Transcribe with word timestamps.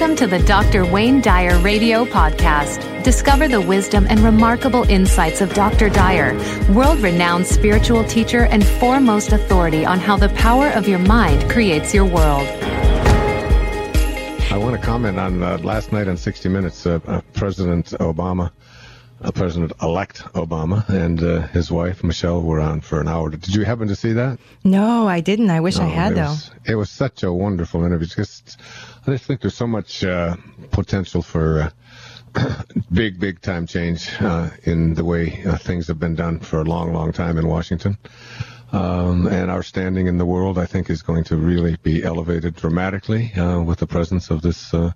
Welcome 0.00 0.16
to 0.16 0.26
the 0.26 0.42
Dr. 0.46 0.86
Wayne 0.86 1.20
Dyer 1.20 1.58
Radio 1.58 2.06
Podcast. 2.06 3.04
Discover 3.04 3.48
the 3.48 3.60
wisdom 3.60 4.06
and 4.08 4.18
remarkable 4.20 4.84
insights 4.84 5.42
of 5.42 5.52
Dr. 5.52 5.90
Dyer, 5.90 6.32
world 6.72 7.00
renowned 7.00 7.46
spiritual 7.46 8.02
teacher 8.04 8.46
and 8.46 8.66
foremost 8.66 9.32
authority 9.32 9.84
on 9.84 9.98
how 9.98 10.16
the 10.16 10.30
power 10.30 10.68
of 10.68 10.88
your 10.88 11.00
mind 11.00 11.50
creates 11.50 11.92
your 11.92 12.06
world. 12.06 12.46
I 14.50 14.56
want 14.56 14.74
to 14.74 14.80
comment 14.82 15.18
on 15.18 15.42
uh, 15.42 15.58
last 15.58 15.92
night 15.92 16.08
on 16.08 16.16
60 16.16 16.48
Minutes. 16.48 16.86
Uh, 16.86 17.00
uh, 17.06 17.20
President 17.34 17.88
Obama, 18.00 18.52
uh, 19.20 19.30
President-elect 19.32 20.20
Obama, 20.32 20.88
and 20.88 21.22
uh, 21.22 21.46
his 21.48 21.70
wife 21.70 22.02
Michelle 22.02 22.40
were 22.40 22.58
on 22.58 22.80
for 22.80 23.02
an 23.02 23.08
hour. 23.08 23.28
Did 23.28 23.54
you 23.54 23.64
happen 23.64 23.86
to 23.88 23.96
see 23.96 24.14
that? 24.14 24.38
No, 24.64 25.06
I 25.06 25.20
didn't. 25.20 25.50
I 25.50 25.60
wish 25.60 25.76
I 25.76 25.84
had 25.84 26.12
it 26.12 26.14
though. 26.14 26.22
Was, 26.22 26.50
it 26.64 26.74
was 26.76 26.88
such 26.88 27.22
a 27.22 27.30
wonderful 27.30 27.84
interview. 27.84 28.06
Just, 28.06 28.58
I 29.06 29.12
just 29.12 29.24
think 29.24 29.40
there's 29.40 29.54
so 29.54 29.66
much 29.66 30.04
uh, 30.04 30.36
potential 30.70 31.22
for 31.22 31.70
uh, 32.34 32.62
big, 32.92 33.18
big 33.18 33.40
time 33.40 33.66
change 33.66 34.10
uh, 34.20 34.50
in 34.64 34.94
the 34.94 35.04
way 35.04 35.42
uh, 35.44 35.56
things 35.56 35.88
have 35.88 35.98
been 35.98 36.14
done 36.14 36.38
for 36.40 36.60
a 36.60 36.64
long, 36.64 36.92
long 36.92 37.12
time 37.12 37.38
in 37.38 37.46
Washington. 37.48 37.96
Um, 38.72 39.26
and 39.26 39.50
our 39.50 39.62
standing 39.62 40.06
in 40.06 40.18
the 40.18 40.24
world, 40.24 40.58
I 40.58 40.66
think, 40.66 40.90
is 40.90 41.02
going 41.02 41.24
to 41.24 41.36
really 41.36 41.76
be 41.82 42.04
elevated 42.04 42.54
dramatically 42.54 43.32
uh, 43.34 43.60
with 43.60 43.80
the 43.80 43.86
presence 43.86 44.30
of 44.30 44.42
this 44.42 44.72
uh, 44.72 44.92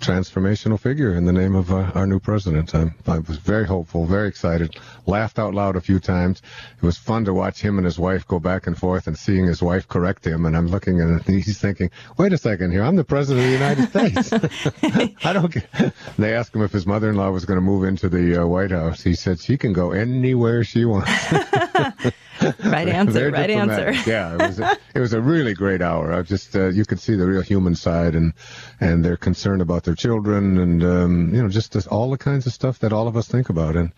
transformational 0.00 0.78
figure 0.78 1.14
in 1.14 1.24
the 1.24 1.32
name 1.32 1.54
of 1.54 1.72
uh, 1.72 1.90
our 1.94 2.06
new 2.06 2.20
president. 2.20 2.74
I'm, 2.74 2.94
i 3.06 3.18
was 3.18 3.38
very 3.38 3.66
hopeful, 3.66 4.04
very 4.04 4.28
excited, 4.28 4.76
laughed 5.06 5.38
out 5.38 5.54
loud 5.54 5.76
a 5.76 5.80
few 5.80 5.98
times. 5.98 6.42
It 6.76 6.84
was 6.84 6.98
fun 6.98 7.24
to 7.24 7.32
watch 7.32 7.60
him 7.60 7.78
and 7.78 7.86
his 7.86 7.98
wife 7.98 8.26
go 8.28 8.38
back 8.38 8.66
and 8.66 8.76
forth 8.76 9.06
and 9.06 9.16
seeing 9.16 9.46
his 9.46 9.62
wife 9.62 9.88
correct 9.88 10.26
him. 10.26 10.44
And 10.44 10.54
I'm 10.54 10.66
looking 10.66 11.00
at 11.00 11.08
it, 11.08 11.26
and 11.26 11.42
he's 11.42 11.58
thinking, 11.58 11.90
wait 12.18 12.34
a 12.34 12.38
second 12.38 12.72
here, 12.72 12.82
I'm 12.82 12.96
the 12.96 13.04
president 13.04 13.44
of 13.44 13.50
the 13.50 13.58
United 13.58 13.88
States. 13.88 15.14
I 15.24 15.32
don't 15.32 15.50
get... 15.50 15.94
They 16.18 16.34
asked 16.34 16.54
him 16.54 16.62
if 16.62 16.72
his 16.72 16.86
mother-in-law 16.86 17.30
was 17.30 17.46
going 17.46 17.58
to 17.58 17.64
move 17.64 17.84
into 17.84 18.08
the 18.10 18.42
uh, 18.42 18.46
White 18.46 18.70
House. 18.70 19.02
He 19.02 19.14
said 19.14 19.40
she 19.40 19.56
can 19.56 19.72
go 19.72 19.92
anywhere 19.92 20.62
she 20.62 20.84
wants. 20.84 21.10
right 22.64 22.88
answer. 22.88 23.30
right 23.30 23.50
answer. 23.50 23.92
yeah, 24.10 24.34
it 24.34 24.40
was 24.40 24.60
a, 24.60 24.78
it 24.94 25.00
was 25.00 25.12
a 25.12 25.20
really 25.20 25.54
great 25.54 25.82
hour. 25.82 26.12
I 26.12 26.22
just 26.22 26.54
uh, 26.56 26.68
you 26.68 26.84
could 26.84 27.00
see 27.00 27.14
the 27.14 27.26
real 27.26 27.42
human 27.42 27.74
side 27.74 28.14
and 28.14 28.32
and 28.80 29.04
their 29.04 29.16
concern 29.16 29.60
about 29.60 29.84
their 29.84 29.94
children 29.94 30.58
and 30.58 30.82
um, 30.82 31.34
you 31.34 31.42
know 31.42 31.48
just 31.48 31.72
this, 31.72 31.86
all 31.86 32.10
the 32.10 32.18
kinds 32.18 32.46
of 32.46 32.52
stuff 32.52 32.78
that 32.80 32.92
all 32.92 33.08
of 33.08 33.16
us 33.16 33.28
think 33.28 33.48
about 33.48 33.76
and. 33.76 33.92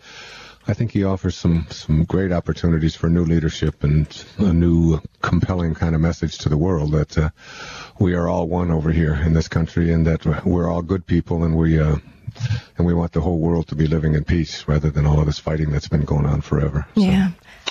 I 0.69 0.73
think 0.73 0.91
he 0.91 1.05
offers 1.05 1.37
some, 1.37 1.65
some 1.69 2.03
great 2.03 2.33
opportunities 2.33 2.93
for 2.93 3.07
new 3.07 3.23
leadership 3.23 3.85
and 3.85 4.25
a 4.37 4.51
new 4.51 4.99
compelling 5.21 5.73
kind 5.73 5.95
of 5.95 6.01
message 6.01 6.39
to 6.39 6.49
the 6.49 6.57
world 6.57 6.91
that 6.91 7.17
uh, 7.17 7.29
we 7.99 8.13
are 8.15 8.27
all 8.27 8.49
one 8.49 8.69
over 8.69 8.91
here 8.91 9.13
in 9.13 9.31
this 9.31 9.47
country 9.47 9.93
and 9.93 10.05
that 10.05 10.25
we're 10.45 10.69
all 10.69 10.81
good 10.81 11.07
people 11.07 11.45
and 11.45 11.55
we 11.55 11.79
uh, 11.79 11.95
and 12.77 12.85
we 12.85 12.93
want 12.93 13.13
the 13.13 13.21
whole 13.21 13.39
world 13.39 13.67
to 13.67 13.75
be 13.75 13.87
living 13.87 14.13
in 14.13 14.23
peace 14.23 14.67
rather 14.67 14.89
than 14.89 15.05
all 15.05 15.19
of 15.19 15.25
this 15.25 15.39
fighting 15.39 15.71
that's 15.71 15.87
been 15.87 16.05
going 16.05 16.25
on 16.25 16.41
forever. 16.41 16.85
So. 16.95 17.01
Yeah. 17.01 17.29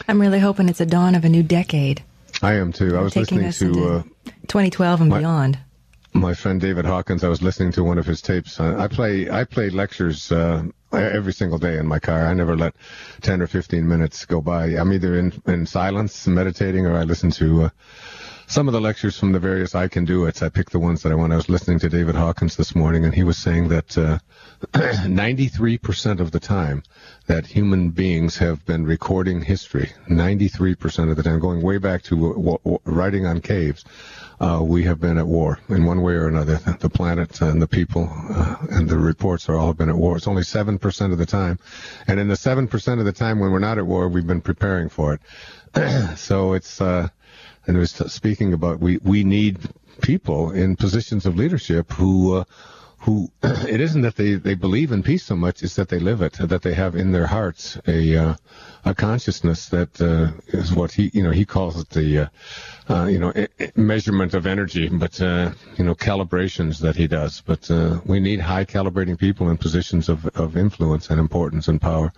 I'm 0.09 0.20
really 0.20 0.41
hoping 0.41 0.69
it's 0.69 0.81
a 0.81 0.86
dawn 0.86 1.14
of 1.14 1.25
a 1.25 1.28
new 1.28 1.42
decade. 1.42 2.03
I 2.42 2.55
am 2.55 2.72
too. 2.72 2.97
I 2.97 3.00
was 3.00 3.17
listening 3.17 3.50
to 3.53 3.89
uh, 3.89 4.03
2012 4.48 5.00
and 5.00 5.11
my, 5.11 5.19
beyond. 5.20 5.59
My 6.12 6.34
friend 6.34 6.61
David 6.61 6.84
Hawkins. 6.84 7.25
I 7.25 7.28
was 7.28 7.42
listening 7.42 7.72
to 7.72 7.84
one 7.84 7.98
of 7.98 8.06
his 8.06 8.20
tapes. 8.20 8.61
I, 8.61 8.84
I 8.84 8.89
play 8.89 9.31
I 9.31 9.44
play 9.44 9.70
lectures 9.70 10.31
uh, 10.31 10.64
every 10.92 11.33
single 11.33 11.59
day 11.59 11.78
in 11.78 11.87
my 11.87 11.98
car. 11.98 12.27
I 12.27 12.34
never 12.34 12.56
let 12.56 12.75
10 13.22 13.41
or 13.41 13.47
15 13.47 13.89
minutes 13.89 14.25
go 14.27 14.41
by. 14.41 14.67
I'm 14.67 14.92
either 14.92 15.19
in 15.19 15.33
in 15.47 15.67
silence, 15.67 16.27
meditating, 16.27 16.87
or 16.87 16.97
I 16.97 17.05
listen 17.05 17.31
to. 17.33 17.64
Uh, 17.64 17.69
some 18.48 18.69
of 18.69 18.72
the 18.72 18.81
lectures 18.81 19.19
from 19.19 19.33
the 19.33 19.41
various 19.41 19.75
I 19.75 19.89
Can 19.89 20.05
Do 20.05 20.27
It's. 20.27 20.41
I 20.41 20.48
picked 20.48 20.70
the 20.70 20.78
ones 20.78 21.03
that 21.03 21.11
I 21.11 21.17
want. 21.17 21.33
I 21.33 21.37
was 21.37 21.48
listening 21.48 21.81
to 21.81 21.89
David 21.89 22.14
Hawkins 22.14 22.56
this 22.56 22.76
morning, 22.76 23.05
and 23.05 23.12
he 23.12 23.25
was 23.25 23.37
saying 23.37 23.69
that 23.69 23.99
uh, 23.99 24.19
93% 24.72 26.21
of 26.21 26.32
the 26.32 26.41
time 26.41 26.82
that 27.27 27.47
human 27.47 27.91
beings 27.91 28.37
have 28.38 28.65
been 28.66 28.84
recording 28.84 29.43
history, 29.43 29.93
93% 30.09 31.10
of 31.10 31.16
the 31.16 31.22
time, 31.22 31.38
going 31.38 31.62
way 31.62 31.78
back 31.78 32.03
to 32.03 32.16
w- 32.16 32.59
w- 32.59 32.78
writing 32.84 33.26
on 33.26 33.41
caves, 33.41 33.84
uh, 34.41 34.60
we 34.62 34.82
have 34.82 35.00
been 35.00 35.19
at 35.19 35.26
war 35.26 35.59
in 35.69 35.84
one 35.84 36.03
way 36.03 36.15
or 36.15 36.28
another. 36.28 36.60
The 36.78 36.91
planet 36.91 37.41
and 37.41 37.60
the 37.60 37.66
people 37.66 38.10
uh, 38.12 38.56
and 38.71 38.88
the 38.88 38.99
reports 38.99 39.49
are 39.49 39.56
all 39.56 39.72
been 39.72 39.88
at 39.88 39.97
war. 39.97 40.16
It's 40.16 40.28
only 40.28 40.43
7% 40.43 41.12
of 41.12 41.19
the 41.19 41.26
time. 41.26 41.59
And 42.06 42.21
in 42.21 42.28
the 42.28 42.34
7% 42.34 42.99
of 42.99 43.05
the 43.05 43.12
time 43.12 43.38
when 43.41 43.50
we're 43.53 43.59
not 43.59 43.78
at 43.78 43.87
war, 43.87 44.09
we've 44.09 44.26
been 44.26 44.43
preparing 44.43 44.88
for 44.88 45.15
it. 45.15 46.19
so 46.19 46.53
it's, 46.53 46.81
uh, 46.81 47.09
and 47.66 47.76
it 47.76 47.81
was 47.81 47.93
speaking 47.93 48.53
about 48.53 48.81
we, 48.81 48.99
we 48.99 49.25
need 49.25 49.59
people 50.03 50.50
in 50.50 50.76
positions 50.76 51.25
of 51.25 51.37
leadership 51.37 51.93
who, 51.93 52.37
uh, 52.37 52.44
who 53.06 53.31
it 53.43 53.81
isn't 53.81 54.03
that 54.03 54.17
they, 54.17 54.34
they 54.34 54.55
believe 54.55 54.91
in 54.91 55.03
peace 55.03 55.25
so 55.25 55.37
much, 55.37 55.62
it's 55.62 55.77
that 55.77 55.89
they 55.89 56.00
live 56.00 56.22
it, 56.22 56.34
that 56.41 56.62
they 56.62 56.75
have 56.75 56.97
in 56.97 57.12
their 57.12 57.28
hearts 57.28 57.78
a 57.87 58.17
uh, 58.17 58.34
a 58.84 58.94
consciousness 58.94 59.69
that 59.69 60.00
uh, 60.00 60.33
is 60.49 60.72
what 60.72 60.91
he 60.93 61.11
you 61.15 61.22
know 61.22 61.31
he 61.31 61.44
calls 61.44 61.81
it 61.81 61.89
the 61.91 62.19
uh, 62.19 62.28
uh, 62.93 63.05
you 63.06 63.21
know 63.21 63.33
measurement 63.77 64.34
of 64.34 64.44
energy, 64.44 64.89
but 64.89 65.21
uh, 65.21 65.53
you 65.78 65.84
know 65.84 65.94
calibrations 65.94 66.81
that 66.81 66.97
he 66.97 67.06
does. 67.06 67.41
But 67.41 67.71
uh, 67.71 68.00
we 68.05 68.19
need 68.19 68.41
high 68.41 68.65
calibrating 68.65 69.17
people 69.17 69.50
in 69.50 69.56
positions 69.56 70.09
of 70.09 70.27
of 70.34 70.56
influence 70.56 71.09
and 71.09 71.21
importance 71.21 71.69
and 71.69 71.81
power. 71.81 72.12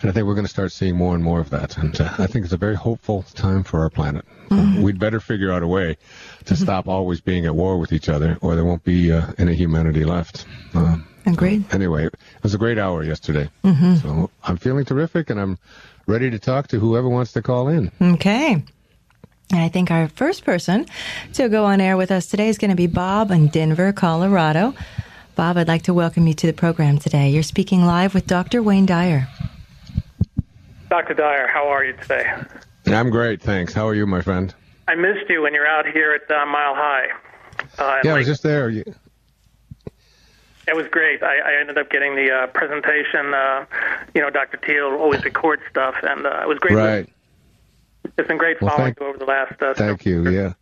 And 0.00 0.08
I 0.08 0.12
think 0.12 0.26
we're 0.26 0.34
going 0.34 0.46
to 0.46 0.50
start 0.50 0.72
seeing 0.72 0.96
more 0.96 1.14
and 1.14 1.22
more 1.22 1.40
of 1.40 1.50
that. 1.50 1.76
And 1.76 2.00
uh, 2.00 2.10
I 2.18 2.26
think 2.26 2.44
it's 2.44 2.54
a 2.54 2.58
very 2.58 2.74
hopeful 2.74 3.22
time 3.34 3.62
for 3.62 3.80
our 3.80 3.90
planet. 3.90 4.24
Mm-hmm. 4.48 4.82
We'd 4.82 4.98
better 4.98 5.20
figure 5.20 5.52
out 5.52 5.62
a 5.62 5.66
way 5.66 5.96
to 6.44 6.54
mm-hmm. 6.54 6.62
stop 6.62 6.88
always 6.88 7.20
being 7.20 7.46
at 7.46 7.54
war 7.54 7.78
with 7.78 7.92
each 7.92 8.08
other, 8.08 8.38
or 8.40 8.54
there 8.54 8.64
won't 8.64 8.82
be 8.82 9.12
uh, 9.12 9.32
any 9.38 9.54
humanity 9.54 10.04
left. 10.04 10.46
Uh, 10.74 10.96
Agreed. 11.26 11.64
anyway, 11.72 12.06
it 12.06 12.14
was 12.42 12.54
a 12.54 12.58
great 12.58 12.78
hour 12.78 13.04
yesterday. 13.04 13.48
Mm-hmm. 13.62 13.96
So 13.96 14.30
I'm 14.42 14.56
feeling 14.56 14.84
terrific, 14.84 15.28
and 15.30 15.38
I'm 15.38 15.58
ready 16.06 16.30
to 16.30 16.38
talk 16.38 16.68
to 16.68 16.80
whoever 16.80 17.08
wants 17.08 17.32
to 17.32 17.42
call 17.42 17.68
in. 17.68 17.92
Okay. 18.00 18.62
And 19.52 19.60
I 19.60 19.68
think 19.68 19.90
our 19.90 20.08
first 20.08 20.44
person 20.44 20.86
to 21.34 21.48
go 21.48 21.64
on 21.64 21.80
air 21.80 21.96
with 21.96 22.10
us 22.10 22.26
today 22.26 22.48
is 22.48 22.56
going 22.56 22.70
to 22.70 22.76
be 22.76 22.86
Bob 22.86 23.30
in 23.30 23.48
Denver, 23.48 23.92
Colorado. 23.92 24.74
Bob, 25.36 25.56
I'd 25.56 25.68
like 25.68 25.82
to 25.82 25.94
welcome 25.94 26.26
you 26.26 26.34
to 26.34 26.46
the 26.46 26.52
program 26.52 26.98
today. 26.98 27.30
You're 27.30 27.42
speaking 27.42 27.84
live 27.84 28.14
with 28.14 28.26
Dr. 28.26 28.62
Wayne 28.62 28.86
Dyer. 28.86 29.28
Dr. 30.90 31.14
Dyer, 31.14 31.46
how 31.46 31.68
are 31.68 31.84
you 31.84 31.92
today? 31.92 32.34
I'm 32.86 33.10
great, 33.10 33.40
thanks. 33.40 33.72
How 33.72 33.86
are 33.86 33.94
you, 33.94 34.08
my 34.08 34.22
friend? 34.22 34.52
I 34.88 34.96
missed 34.96 35.30
you 35.30 35.42
when 35.42 35.54
you're 35.54 35.66
out 35.66 35.86
here 35.86 36.12
at 36.12 36.28
uh, 36.28 36.44
Mile 36.46 36.74
High. 36.74 37.06
Uh, 37.78 38.00
yeah, 38.02 38.14
I 38.14 38.18
was 38.18 38.26
just 38.26 38.42
there. 38.42 38.68
You... 38.68 38.82
It 40.66 40.74
was 40.74 40.88
great. 40.90 41.22
I, 41.22 41.38
I 41.38 41.60
ended 41.60 41.78
up 41.78 41.90
getting 41.90 42.16
the 42.16 42.32
uh, 42.32 42.46
presentation. 42.48 43.32
Uh, 43.32 43.66
you 44.16 44.20
know, 44.20 44.30
Dr. 44.30 44.56
Teel 44.56 44.98
always 45.00 45.24
records 45.24 45.62
stuff, 45.70 45.94
and 46.02 46.26
uh, 46.26 46.40
it 46.42 46.48
was 46.48 46.58
great. 46.58 46.74
Right. 46.74 47.08
It's 48.18 48.26
been 48.26 48.36
great 48.36 48.58
following 48.58 48.76
well, 48.76 48.86
thank, 48.86 49.00
you 49.00 49.06
over 49.06 49.18
the 49.18 49.26
last. 49.26 49.62
Uh, 49.62 49.74
thank 49.74 50.04
you. 50.04 50.24
Years. 50.24 50.34
Yeah. 50.34 50.52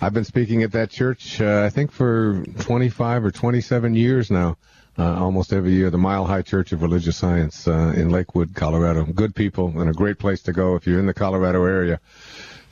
I've 0.00 0.12
been 0.12 0.24
speaking 0.24 0.64
at 0.64 0.72
that 0.72 0.90
church, 0.90 1.40
uh, 1.40 1.62
I 1.64 1.70
think, 1.70 1.92
for 1.92 2.42
25 2.58 3.24
or 3.24 3.30
27 3.30 3.94
years 3.94 4.32
now 4.32 4.56
uh, 5.00 5.18
almost 5.18 5.52
every 5.52 5.72
year, 5.72 5.88
the 5.88 5.98
Mile 5.98 6.26
High 6.26 6.42
Church 6.42 6.72
of 6.72 6.82
Religious 6.82 7.16
Science 7.16 7.66
uh, 7.66 7.94
in 7.96 8.10
Lakewood, 8.10 8.54
Colorado. 8.54 9.04
Good 9.04 9.34
people 9.34 9.80
and 9.80 9.88
a 9.88 9.94
great 9.94 10.18
place 10.18 10.42
to 10.42 10.52
go 10.52 10.76
if 10.76 10.86
you're 10.86 10.98
in 10.98 11.06
the 11.06 11.14
Colorado 11.14 11.64
area 11.64 12.00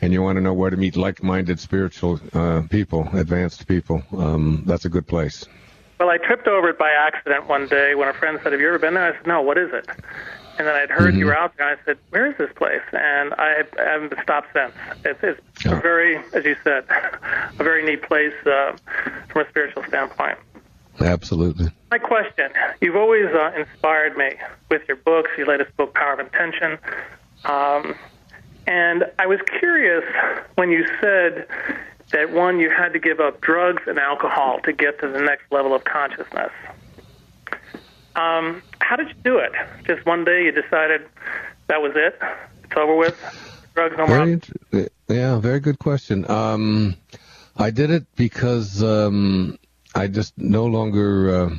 and 0.03 0.13
you 0.13 0.23
want 0.23 0.37
to 0.37 0.43
know 0.43 0.53
where 0.53 0.69
to 0.69 0.77
meet 0.77 0.97
like-minded 0.97 1.59
spiritual 1.59 2.21
uh, 2.35 2.63
people, 2.69 3.09
advanced 3.15 3.67
people. 3.67 4.03
Um, 4.17 4.63
that's 4.67 4.85
a 4.85 4.91
good 4.91 5.07
place. 5.07 5.47
Well, 5.99 6.11
I 6.11 6.19
tripped 6.19 6.47
over 6.47 6.69
it 6.69 6.79
by 6.79 6.91
accident 6.91 7.49
one 7.49 7.67
day 7.67 7.95
when 7.95 8.09
a 8.09 8.13
friend 8.13 8.39
said, 8.43 8.53
"Have 8.53 8.61
you 8.61 8.69
ever 8.69 8.79
been 8.79 8.95
there?" 8.95 9.13
I 9.13 9.17
said, 9.17 9.27
"No. 9.27 9.43
What 9.43 9.59
is 9.59 9.73
it?" 9.73 9.89
And 10.59 10.67
then 10.67 10.75
I'd 10.75 10.91
heard 10.91 11.11
mm-hmm. 11.11 11.19
you 11.19 11.27
were 11.27 11.37
out 11.37 11.57
there. 11.57 11.69
And 11.69 11.81
I 11.81 11.85
said, 11.85 11.99
"Where 12.11 12.31
is 12.31 12.37
this 12.39 12.53
place?" 12.55 12.83
And 12.93 13.35
I 13.35 13.65
haven't 13.77 14.15
stopped 14.23 14.49
since. 14.53 14.73
It's, 15.05 15.19
it's 15.25 15.67
oh. 15.67 15.77
a 15.77 15.81
very, 15.81 16.19
as 16.35 16.45
you 16.45 16.55
said, 16.63 16.85
a 17.59 17.65
very 17.65 17.85
neat 17.85 18.03
place 18.03 18.35
uh, 18.47 18.77
from 19.29 19.43
a 19.43 19.49
spiritual 19.49 19.83
standpoint. 19.89 20.39
Absolutely. 21.01 21.69
My 21.91 21.99
question 21.99 22.51
you've 22.81 22.97
always 22.97 23.27
uh, 23.27 23.53
inspired 23.57 24.17
me 24.17 24.33
with 24.71 24.83
your 24.89 24.97
books, 24.97 25.31
your 25.37 25.47
latest 25.47 25.77
book, 25.77 25.95
Power 25.95 26.15
of 26.15 26.21
Intention. 26.21 26.79
Um, 27.45 27.95
and 28.67 29.05
I 29.19 29.27
was 29.27 29.41
curious 29.59 30.05
when 30.57 30.71
you 30.71 30.87
said 31.01 31.47
that 32.11 32.33
one, 32.33 32.59
you 32.59 32.71
had 32.71 32.93
to 32.93 32.99
give 32.99 33.21
up 33.21 33.41
drugs 33.41 33.83
and 33.87 33.99
alcohol 33.99 34.61
to 34.65 34.73
get 34.73 35.01
to 35.01 35.09
the 35.09 35.21
next 35.21 35.51
level 35.51 35.75
of 35.75 35.85
consciousness. 35.85 36.51
Um, 38.17 38.63
how 38.81 38.97
did 38.97 39.09
you 39.09 39.15
do 39.23 39.39
it? 39.39 39.53
Just 39.85 40.05
one 40.05 40.25
day 40.25 40.45
you 40.45 40.53
decided 40.53 41.07
that 41.69 41.81
was 41.81 41.93
it? 41.95 42.19
It's 42.65 42.77
over 42.77 42.97
with? 42.97 43.17
Drugs 43.75 43.95
no 43.97 44.07
more? 44.07 44.39
Very, 44.71 44.89
yeah, 45.09 45.39
very 45.39 45.61
good 45.61 45.79
question. 45.79 46.29
Um, 46.31 46.97
I 47.57 47.71
did 47.71 47.91
it 47.91 48.07
because 48.17 48.83
um, 48.83 49.59
I 49.99 50.07
just 50.07 50.39
no 50.39 50.65
longer. 50.67 51.11
Uh, 51.35 51.51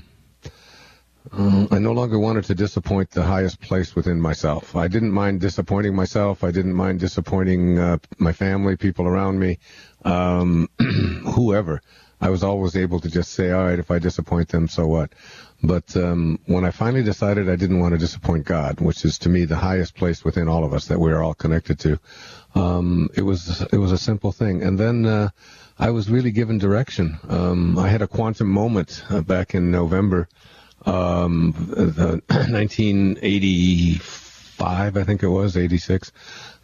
Uh, 1.31 1.68
I 1.69 1.77
no 1.80 1.91
longer 1.91 2.18
wanted 2.18 2.45
to 2.45 2.56
disappoint 2.56 3.12
the 3.12 3.21
highest 3.21 3.62
place 3.62 3.95
within 3.95 4.19
myself. 4.19 4.75
I 4.75 4.88
didn't 4.88 5.12
mind 5.12 5.41
disappointing 5.41 5.94
myself. 5.95 6.44
I 6.44 6.51
didn't 6.51 6.74
mind 6.74 7.00
disappointing 7.00 7.77
uh, 7.77 7.97
my 8.18 8.33
family, 8.33 8.75
people 8.77 9.06
around 9.06 9.38
me, 9.39 9.59
um, 10.06 10.69
whoever. 11.36 11.81
I 12.21 12.30
was 12.30 12.44
always 12.44 12.75
able 12.75 13.00
to 13.01 13.09
just 13.09 13.31
say, 13.33 13.51
all 13.51 13.65
right, 13.65 13.80
if 13.80 13.91
I 13.91 14.00
disappoint 14.00 14.50
them, 14.50 14.68
so 14.68 14.88
what? 14.88 15.13
But 15.62 15.95
um, 15.95 16.39
when 16.47 16.65
I 16.65 16.71
finally 16.71 17.03
decided 17.03 17.47
I 17.50 17.56
didn't 17.57 17.80
want 17.80 17.94
to 17.94 18.00
disappoint 18.00 18.45
God, 18.45 18.81
which 18.81 19.06
is 19.06 19.19
to 19.19 19.30
me 19.30 19.45
the 19.45 19.56
highest 19.69 19.95
place 19.95 20.25
within 20.25 20.47
all 20.47 20.63
of 20.63 20.74
us 20.74 20.88
that 20.88 21.00
we're 21.00 21.21
all 21.21 21.35
connected 21.35 21.77
to, 21.80 22.00
um, 22.56 23.09
it 23.13 23.21
was 23.21 23.62
it 23.71 23.77
was 23.77 23.92
a 23.92 23.97
simple 23.97 24.31
thing. 24.31 24.63
And 24.63 24.80
then 24.80 25.06
uh, 25.06 25.30
I 25.80 25.92
was 25.92 26.10
really 26.10 26.31
given 26.31 26.58
direction. 26.58 27.18
Um, 27.30 27.80
I 27.80 27.88
had 27.88 28.02
a 28.02 28.08
quantum 28.08 28.50
moment 28.50 29.02
uh, 29.10 29.22
back 29.22 29.56
in 29.56 29.72
November 29.72 30.28
um, 30.86 31.54
the 31.70 32.22
1985, 32.28 34.98
I 34.98 35.04
think 35.04 35.24
it 35.24 35.28
was, 35.28 35.58
86. 35.58 36.12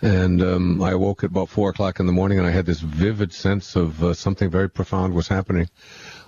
And 0.02 0.42
um, 0.42 0.82
I 0.82 0.96
woke 0.96 1.24
at 1.24 1.30
about 1.30 1.50
4 1.50 1.70
o'clock 1.70 2.00
in 2.00 2.06
the 2.06 2.12
morning 2.12 2.40
and 2.40 2.48
I 2.48 2.52
had 2.52 2.66
this 2.66 2.82
vivid 2.82 3.34
sense 3.34 3.76
of 3.76 4.04
uh, 4.04 4.14
something 4.14 4.50
very 4.50 4.70
profound 4.70 5.14
was 5.14 5.28
happening. 5.28 5.70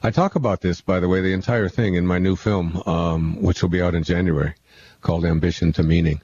I 0.04 0.12
talk 0.12 0.36
about 0.36 0.62
this, 0.62 0.82
by 0.82 1.00
the 1.00 1.08
way, 1.08 1.22
the 1.22 1.34
entire 1.34 1.70
thing 1.70 1.96
in 1.96 2.06
my 2.06 2.20
new 2.20 2.36
film, 2.36 2.84
um, 2.86 3.42
which 3.42 3.62
will 3.62 3.70
be 3.70 3.82
out 3.82 3.96
in 3.96 4.04
January, 4.04 4.54
called 5.02 5.26
Ambition 5.26 5.72
to 5.74 5.84
Meaning. 5.84 6.22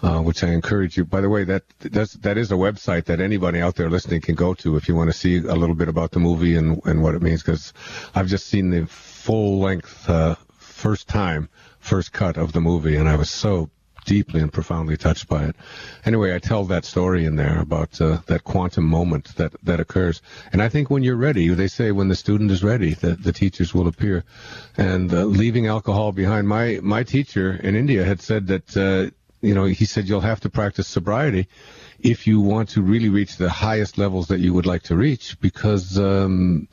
Uh, 0.00 0.20
which 0.20 0.44
I 0.44 0.50
encourage 0.50 0.96
you. 0.96 1.04
By 1.04 1.20
the 1.20 1.28
way, 1.28 1.42
that 1.42 1.64
that's, 1.80 2.12
that 2.12 2.38
is 2.38 2.52
a 2.52 2.54
website 2.54 3.06
that 3.06 3.18
anybody 3.18 3.60
out 3.60 3.74
there 3.74 3.90
listening 3.90 4.20
can 4.20 4.36
go 4.36 4.54
to 4.54 4.76
if 4.76 4.86
you 4.86 4.94
want 4.94 5.10
to 5.10 5.16
see 5.16 5.38
a 5.38 5.56
little 5.56 5.74
bit 5.74 5.88
about 5.88 6.12
the 6.12 6.20
movie 6.20 6.54
and, 6.54 6.80
and 6.84 7.02
what 7.02 7.16
it 7.16 7.22
means. 7.22 7.42
Because 7.42 7.72
I've 8.14 8.28
just 8.28 8.46
seen 8.46 8.70
the 8.70 8.86
full 8.86 9.58
length 9.58 10.08
uh, 10.08 10.36
first 10.56 11.08
time, 11.08 11.48
first 11.80 12.12
cut 12.12 12.36
of 12.36 12.52
the 12.52 12.60
movie, 12.60 12.94
and 12.94 13.08
I 13.08 13.16
was 13.16 13.28
so 13.28 13.70
deeply 14.04 14.40
and 14.40 14.52
profoundly 14.52 14.96
touched 14.96 15.28
by 15.28 15.46
it. 15.46 15.56
Anyway, 16.04 16.32
I 16.32 16.38
tell 16.38 16.64
that 16.66 16.84
story 16.84 17.24
in 17.24 17.34
there 17.34 17.60
about 17.60 18.00
uh, 18.00 18.18
that 18.26 18.44
quantum 18.44 18.84
moment 18.84 19.34
that, 19.34 19.52
that 19.64 19.80
occurs. 19.80 20.22
And 20.52 20.62
I 20.62 20.68
think 20.68 20.90
when 20.90 21.02
you're 21.02 21.16
ready, 21.16 21.48
they 21.48 21.66
say 21.66 21.90
when 21.90 22.08
the 22.08 22.14
student 22.14 22.52
is 22.52 22.62
ready, 22.62 22.94
that 22.94 23.24
the 23.24 23.32
teachers 23.32 23.74
will 23.74 23.88
appear. 23.88 24.24
And 24.76 25.12
uh, 25.12 25.24
leaving 25.24 25.66
alcohol 25.66 26.12
behind, 26.12 26.46
my, 26.46 26.78
my 26.82 27.02
teacher 27.02 27.52
in 27.52 27.74
India 27.74 28.04
had 28.04 28.20
said 28.20 28.46
that, 28.46 28.76
uh, 28.76 29.10
you 29.40 29.54
know, 29.54 29.64
he 29.64 29.84
said 29.84 30.08
you'll 30.08 30.20
have 30.20 30.40
to 30.40 30.50
practice 30.50 30.88
sobriety 30.88 31.48
if 32.00 32.26
you 32.26 32.40
want 32.40 32.68
to 32.70 32.82
really 32.82 33.08
reach 33.08 33.36
the 33.36 33.50
highest 33.50 33.98
levels 33.98 34.28
that 34.28 34.40
you 34.40 34.52
would 34.54 34.66
like 34.66 34.82
to 34.84 34.96
reach 34.96 35.38
because, 35.40 35.98
um, 35.98 36.68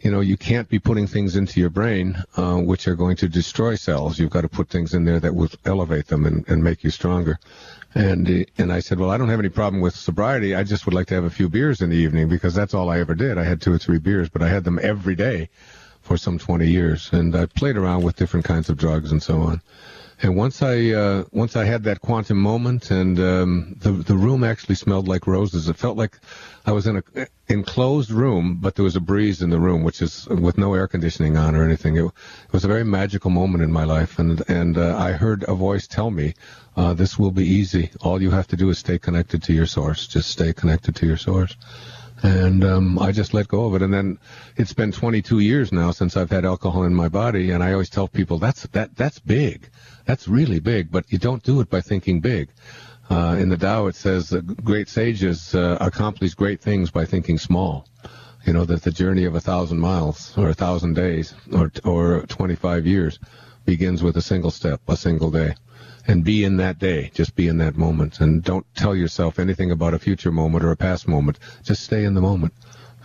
you 0.00 0.10
know, 0.10 0.20
you 0.20 0.36
can't 0.36 0.68
be 0.68 0.78
putting 0.78 1.06
things 1.06 1.36
into 1.36 1.60
your 1.60 1.70
brain 1.70 2.16
uh, 2.36 2.56
which 2.56 2.88
are 2.88 2.96
going 2.96 3.16
to 3.16 3.28
destroy 3.28 3.74
cells. 3.74 4.18
You've 4.18 4.30
got 4.30 4.42
to 4.42 4.48
put 4.48 4.68
things 4.68 4.94
in 4.94 5.04
there 5.04 5.20
that 5.20 5.34
will 5.34 5.48
elevate 5.64 6.08
them 6.08 6.26
and, 6.26 6.46
and 6.48 6.62
make 6.62 6.84
you 6.84 6.90
stronger. 6.90 7.38
And 7.94 8.46
and 8.58 8.72
I 8.72 8.80
said, 8.80 8.98
well, 8.98 9.10
I 9.10 9.16
don't 9.16 9.28
have 9.28 9.38
any 9.38 9.48
problem 9.48 9.80
with 9.80 9.94
sobriety. 9.94 10.54
I 10.54 10.64
just 10.64 10.84
would 10.84 10.94
like 10.94 11.06
to 11.08 11.14
have 11.14 11.24
a 11.24 11.30
few 11.30 11.48
beers 11.48 11.80
in 11.80 11.90
the 11.90 11.96
evening 11.96 12.28
because 12.28 12.52
that's 12.52 12.74
all 12.74 12.90
I 12.90 12.98
ever 12.98 13.14
did. 13.14 13.38
I 13.38 13.44
had 13.44 13.60
two 13.60 13.72
or 13.72 13.78
three 13.78 13.98
beers, 13.98 14.28
but 14.28 14.42
I 14.42 14.48
had 14.48 14.64
them 14.64 14.80
every 14.82 15.14
day 15.14 15.48
for 16.02 16.16
some 16.16 16.38
20 16.38 16.66
years, 16.68 17.08
and 17.12 17.34
I 17.34 17.46
played 17.46 17.76
around 17.76 18.02
with 18.02 18.16
different 18.16 18.44
kinds 18.44 18.68
of 18.68 18.76
drugs 18.76 19.10
and 19.12 19.22
so 19.22 19.40
on. 19.40 19.62
And 20.24 20.36
once 20.36 20.62
I 20.62 20.88
uh, 20.92 21.24
once 21.32 21.54
I 21.54 21.66
had 21.66 21.82
that 21.82 22.00
quantum 22.00 22.38
moment, 22.38 22.90
and 22.90 23.20
um, 23.20 23.76
the 23.80 23.92
the 23.92 24.16
room 24.16 24.42
actually 24.42 24.76
smelled 24.76 25.06
like 25.06 25.26
roses. 25.26 25.68
It 25.68 25.76
felt 25.76 25.98
like 25.98 26.18
I 26.64 26.72
was 26.72 26.86
in 26.86 26.96
a 26.96 27.26
enclosed 27.48 28.10
room, 28.10 28.56
but 28.58 28.74
there 28.74 28.84
was 28.86 28.96
a 28.96 29.00
breeze 29.00 29.42
in 29.42 29.50
the 29.50 29.60
room, 29.60 29.82
which 29.82 30.00
is 30.00 30.26
with 30.28 30.56
no 30.56 30.72
air 30.72 30.88
conditioning 30.88 31.36
on 31.36 31.54
or 31.54 31.62
anything. 31.62 31.98
It, 31.98 32.06
it 32.06 32.52
was 32.52 32.64
a 32.64 32.68
very 32.68 32.84
magical 32.84 33.30
moment 33.30 33.64
in 33.64 33.70
my 33.70 33.84
life, 33.84 34.18
and 34.18 34.42
and 34.48 34.78
uh, 34.78 34.96
I 34.96 35.12
heard 35.12 35.44
a 35.46 35.54
voice 35.54 35.86
tell 35.86 36.10
me, 36.10 36.32
uh, 36.74 36.94
"This 36.94 37.18
will 37.18 37.30
be 37.30 37.46
easy. 37.46 37.90
All 38.00 38.22
you 38.22 38.30
have 38.30 38.46
to 38.46 38.56
do 38.56 38.70
is 38.70 38.78
stay 38.78 38.98
connected 38.98 39.42
to 39.42 39.52
your 39.52 39.66
source. 39.66 40.06
Just 40.06 40.30
stay 40.30 40.54
connected 40.54 40.96
to 40.96 41.06
your 41.06 41.18
source." 41.18 41.54
And 42.22 42.64
um, 42.64 42.98
I 42.98 43.12
just 43.12 43.34
let 43.34 43.48
go 43.48 43.66
of 43.66 43.74
it. 43.74 43.82
And 43.82 43.92
then 43.92 44.18
it's 44.56 44.72
been 44.72 44.92
22 44.92 45.40
years 45.40 45.72
now 45.72 45.90
since 45.90 46.16
I've 46.16 46.30
had 46.30 46.44
alcohol 46.44 46.84
in 46.84 46.94
my 46.94 47.08
body, 47.08 47.50
and 47.50 47.62
I 47.62 47.72
always 47.72 47.90
tell 47.90 48.08
people 48.08 48.38
that's 48.38 48.62
that 48.68 48.96
that's 48.96 49.18
big, 49.18 49.68
that's 50.04 50.28
really 50.28 50.60
big. 50.60 50.90
But 50.90 51.10
you 51.12 51.18
don't 51.18 51.42
do 51.42 51.60
it 51.60 51.70
by 51.70 51.80
thinking 51.80 52.20
big. 52.20 52.48
Uh, 53.10 53.36
in 53.38 53.50
the 53.50 53.56
Tao, 53.56 53.86
it 53.86 53.94
says 53.94 54.30
that 54.30 54.64
great 54.64 54.88
sages 54.88 55.54
uh, 55.54 55.76
accomplish 55.80 56.34
great 56.34 56.62
things 56.62 56.90
by 56.90 57.04
thinking 57.04 57.36
small. 57.36 57.86
You 58.46 58.52
know 58.52 58.64
that 58.64 58.82
the 58.82 58.90
journey 58.90 59.24
of 59.24 59.34
a 59.34 59.40
thousand 59.40 59.78
miles, 59.78 60.36
or 60.36 60.48
a 60.48 60.54
thousand 60.54 60.94
days, 60.94 61.34
or 61.52 61.70
or 61.84 62.22
25 62.26 62.86
years, 62.86 63.18
begins 63.64 64.02
with 64.02 64.16
a 64.16 64.22
single 64.22 64.50
step, 64.50 64.80
a 64.88 64.96
single 64.96 65.30
day 65.30 65.54
and 66.06 66.24
be 66.24 66.44
in 66.44 66.56
that 66.58 66.78
day. 66.78 67.10
Just 67.14 67.34
be 67.34 67.48
in 67.48 67.58
that 67.58 67.76
moment. 67.76 68.20
And 68.20 68.42
don't 68.42 68.66
tell 68.74 68.94
yourself 68.94 69.38
anything 69.38 69.70
about 69.70 69.94
a 69.94 69.98
future 69.98 70.32
moment 70.32 70.64
or 70.64 70.70
a 70.70 70.76
past 70.76 71.08
moment. 71.08 71.38
Just 71.62 71.84
stay 71.84 72.04
in 72.04 72.14
the 72.14 72.20
moment 72.20 72.52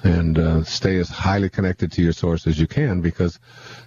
and 0.04 0.38
uh, 0.38 0.64
stay 0.64 0.98
as 0.98 1.10
highly 1.10 1.50
connected 1.50 1.92
to 1.94 2.02
your 2.02 2.14
source 2.14 2.48
as 2.48 2.60
you 2.60 2.68
can 2.68 3.02
because 3.02 3.40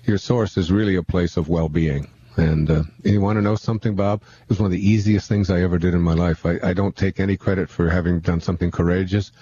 your 0.04 0.18
source 0.18 0.56
is 0.56 0.70
really 0.70 0.96
a 0.96 1.02
place 1.02 1.36
of 1.36 1.48
well-being. 1.48 2.08
And 2.36 2.70
uh, 2.70 2.82
you 3.04 3.20
want 3.20 3.36
to 3.36 3.42
know 3.42 3.56
something, 3.56 3.94
Bob? 3.94 4.22
It 4.42 4.48
was 4.48 4.58
one 4.58 4.66
of 4.66 4.72
the 4.72 4.88
easiest 4.88 5.28
things 5.28 5.50
I 5.50 5.60
ever 5.60 5.78
did 5.78 5.92
in 5.92 6.00
my 6.00 6.14
life. 6.14 6.46
I, 6.46 6.58
I 6.62 6.72
don't 6.72 6.96
take 6.96 7.20
any 7.20 7.36
credit 7.36 7.68
for 7.68 7.90
having 7.90 8.20
done 8.20 8.40
something 8.40 8.70
courageous. 8.70 9.32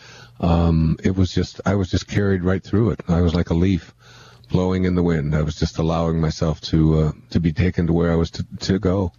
Um, 0.40 0.96
it 1.04 1.14
was 1.14 1.32
just, 1.32 1.60
I 1.64 1.76
was 1.76 1.88
just 1.90 2.08
carried 2.08 2.42
right 2.42 2.62
through 2.62 2.90
it. 2.90 3.00
I 3.06 3.20
was 3.20 3.34
like 3.34 3.50
a 3.50 3.54
leaf 3.54 3.94
blowing 4.50 4.84
in 4.84 4.94
the 4.94 5.02
wind. 5.02 5.34
I 5.34 5.42
was 5.42 5.54
just 5.56 5.78
allowing 5.78 6.20
myself 6.20 6.60
to 6.62 6.98
uh, 6.98 7.12
to 7.30 7.40
be 7.40 7.52
taken 7.52 7.86
to 7.86 7.92
where 7.92 8.12
I 8.12 8.16
was 8.16 8.30
to, 8.32 8.46
to 8.60 8.78
go. 8.78 9.12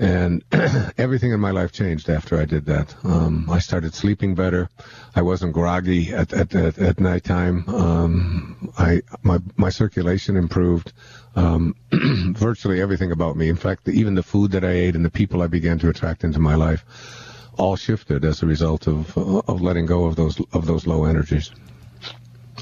And 0.00 0.42
everything 0.98 1.32
in 1.32 1.40
my 1.40 1.50
life 1.50 1.72
changed 1.72 2.08
after 2.08 2.40
I 2.40 2.46
did 2.46 2.64
that. 2.64 2.96
Um, 3.04 3.50
I 3.50 3.58
started 3.58 3.92
sleeping 3.92 4.34
better. 4.34 4.70
I 5.14 5.20
wasn't 5.20 5.52
groggy 5.52 6.14
at 6.14 6.32
at 6.32 6.54
at, 6.54 6.78
at 6.78 6.98
nighttime. 6.98 7.68
Um, 7.68 8.72
I 8.78 9.02
my 9.22 9.40
my 9.58 9.68
circulation 9.68 10.36
improved. 10.36 10.94
Um, 11.36 11.76
virtually 12.34 12.80
everything 12.80 13.12
about 13.12 13.36
me. 13.36 13.50
In 13.50 13.56
fact, 13.56 13.84
the, 13.84 13.92
even 13.92 14.14
the 14.14 14.22
food 14.22 14.52
that 14.52 14.64
I 14.64 14.70
ate 14.70 14.96
and 14.96 15.04
the 15.04 15.10
people 15.10 15.42
I 15.42 15.48
began 15.48 15.78
to 15.80 15.90
attract 15.90 16.24
into 16.24 16.38
my 16.38 16.54
life, 16.54 16.82
all 17.58 17.76
shifted 17.76 18.24
as 18.24 18.42
a 18.42 18.46
result 18.46 18.86
of 18.86 19.16
of 19.18 19.60
letting 19.60 19.84
go 19.84 20.06
of 20.06 20.16
those 20.16 20.40
of 20.54 20.64
those 20.64 20.86
low 20.86 21.04
energies. 21.04 21.50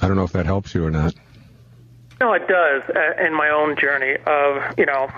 I 0.02 0.08
don't 0.08 0.16
know 0.16 0.24
if 0.24 0.32
that 0.32 0.46
helps 0.46 0.74
you 0.74 0.84
or 0.84 0.90
not. 0.90 1.14
No, 2.20 2.32
it 2.32 2.48
does. 2.48 2.82
Uh, 2.88 3.24
in 3.24 3.32
my 3.32 3.50
own 3.50 3.76
journey 3.76 4.16
of 4.26 4.76
you 4.76 4.86
know 4.86 5.08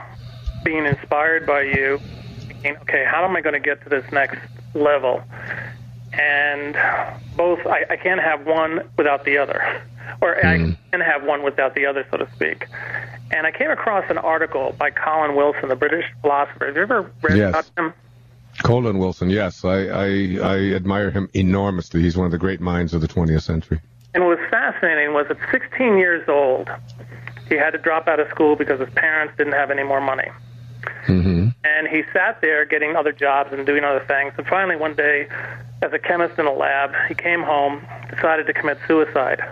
being 0.64 0.86
inspired 0.86 1.46
by 1.46 1.62
you, 1.62 2.00
thinking, 2.46 2.76
okay, 2.78 3.04
how 3.04 3.24
am 3.24 3.36
I 3.36 3.40
going 3.40 3.54
to 3.54 3.60
get 3.60 3.82
to 3.84 3.88
this 3.88 4.04
next 4.12 4.38
level? 4.74 5.22
And 6.12 6.74
both, 7.36 7.60
I, 7.66 7.84
I 7.90 7.96
can't 7.96 8.20
have 8.20 8.46
one 8.46 8.88
without 8.96 9.24
the 9.24 9.38
other, 9.38 9.82
or 10.20 10.34
mm. 10.34 10.44
I 10.44 10.58
hmm. 10.58 10.72
can 10.90 11.00
have 11.00 11.24
one 11.24 11.42
without 11.42 11.74
the 11.74 11.86
other, 11.86 12.06
so 12.10 12.18
to 12.18 12.28
speak. 12.34 12.66
And 13.30 13.46
I 13.46 13.52
came 13.52 13.70
across 13.70 14.10
an 14.10 14.18
article 14.18 14.74
by 14.76 14.90
Colin 14.90 15.36
Wilson, 15.36 15.68
the 15.68 15.76
British 15.76 16.04
philosopher. 16.20 16.66
Have 16.66 16.76
you 16.76 16.82
ever 16.82 17.10
read 17.22 17.38
yes. 17.38 17.50
about 17.50 17.70
him? 17.78 17.94
Colin 18.64 18.98
Wilson, 18.98 19.30
yes, 19.30 19.64
I, 19.64 19.84
I 19.86 20.06
I 20.42 20.56
admire 20.74 21.10
him 21.10 21.30
enormously. 21.34 22.02
He's 22.02 22.16
one 22.16 22.26
of 22.26 22.32
the 22.32 22.38
great 22.38 22.60
minds 22.60 22.92
of 22.92 23.00
the 23.00 23.08
20th 23.08 23.42
century. 23.42 23.80
And 24.12 24.24
what 24.24 24.38
was 24.38 24.50
fascinating 24.50 25.14
was 25.14 25.26
at 25.30 25.38
16 25.52 25.96
years 25.96 26.28
old, 26.28 26.68
he 27.48 27.54
had 27.54 27.70
to 27.70 27.78
drop 27.78 28.08
out 28.08 28.18
of 28.18 28.28
school 28.28 28.56
because 28.56 28.80
his 28.80 28.90
parents 28.90 29.34
didn't 29.38 29.52
have 29.52 29.70
any 29.70 29.84
more 29.84 30.00
money. 30.00 30.28
Mm-hmm. 31.06 31.48
And 31.64 31.88
he 31.88 32.02
sat 32.12 32.40
there 32.40 32.64
getting 32.64 32.96
other 32.96 33.12
jobs 33.12 33.52
and 33.52 33.66
doing 33.66 33.84
other 33.84 34.04
things. 34.06 34.32
And 34.36 34.46
finally, 34.46 34.76
one 34.76 34.94
day, 34.94 35.28
as 35.82 35.92
a 35.92 35.98
chemist 35.98 36.38
in 36.38 36.46
a 36.46 36.52
lab, 36.52 36.92
he 37.08 37.14
came 37.14 37.42
home, 37.42 37.86
decided 38.14 38.46
to 38.46 38.52
commit 38.52 38.78
suicide 38.86 39.42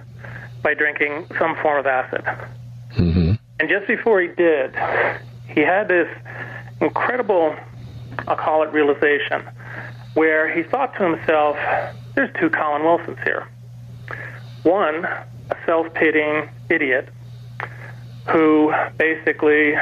by 0.62 0.74
drinking 0.74 1.26
some 1.38 1.56
form 1.56 1.78
of 1.78 1.86
acid. 1.86 2.22
Mm-hmm. 2.96 3.32
And 3.60 3.68
just 3.68 3.86
before 3.86 4.20
he 4.20 4.28
did, 4.28 4.74
he 5.48 5.60
had 5.60 5.88
this 5.88 6.08
incredible, 6.80 7.56
I'll 8.26 8.36
call 8.36 8.62
it 8.62 8.72
realization, 8.72 9.42
where 10.14 10.52
he 10.52 10.62
thought 10.62 10.94
to 10.96 11.04
himself, 11.04 11.56
there's 12.14 12.30
two 12.38 12.50
Colin 12.50 12.82
Wilsons 12.82 13.18
here. 13.24 13.46
One, 14.62 15.04
a 15.04 15.56
self 15.64 15.92
pitying 15.94 16.48
idiot 16.68 17.08
who 18.30 18.72
basically 18.98 19.74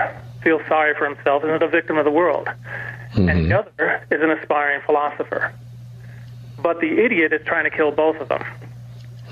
feels 0.47 0.63
sorry 0.69 0.95
for 0.95 1.09
himself 1.09 1.43
and 1.43 1.51
is 1.51 1.61
a 1.61 1.67
victim 1.67 1.99
of 1.99 2.05
the 2.05 2.11
world. 2.13 2.47
Mm-hmm. 2.47 3.29
And 3.29 3.51
the 3.51 3.59
other 3.59 4.07
is 4.13 4.23
an 4.23 4.31
aspiring 4.31 4.81
philosopher. 4.87 5.53
But 6.63 6.81
the 6.81 7.05
idiot 7.05 7.33
is 7.33 7.45
trying 7.45 7.65
to 7.65 7.71
kill 7.77 7.91
both 7.91 8.15
of 8.21 8.29
them. 8.29 8.45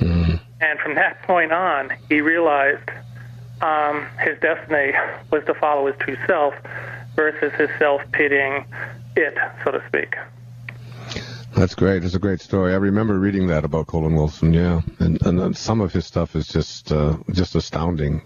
Mm-hmm. 0.00 0.35
And 0.61 0.78
from 0.80 0.97
that 0.97 1.23
point 1.23 1.52
on, 1.52 1.92
he 2.09 2.21
realized 2.21 2.90
um, 3.61 4.04
his 4.18 4.37
destiny 4.40 4.92
was 5.30 5.44
to 5.47 5.54
follow 5.54 5.87
his 5.87 5.94
true 6.00 6.16
self 6.26 6.52
versus 7.14 7.52
his 7.52 7.71
self 7.78 8.02
pitying 8.11 8.64
it, 9.14 9.35
so 9.62 9.71
to 9.71 9.85
speak. 9.87 10.16
That's 11.56 11.75
great. 11.75 12.04
It's 12.04 12.14
a 12.14 12.18
great 12.18 12.40
story. 12.40 12.73
I 12.73 12.76
remember 12.76 13.18
reading 13.18 13.46
that 13.46 13.64
about 13.64 13.87
Colin 13.87 14.16
Wilson. 14.16 14.52
Yeah, 14.52 14.80
and 14.99 15.25
and 15.25 15.56
some 15.56 15.80
of 15.80 15.92
his 15.92 16.04
stuff 16.04 16.34
is 16.34 16.49
just 16.49 16.90
uh, 16.90 17.16
just 17.30 17.54
astounding. 17.54 18.20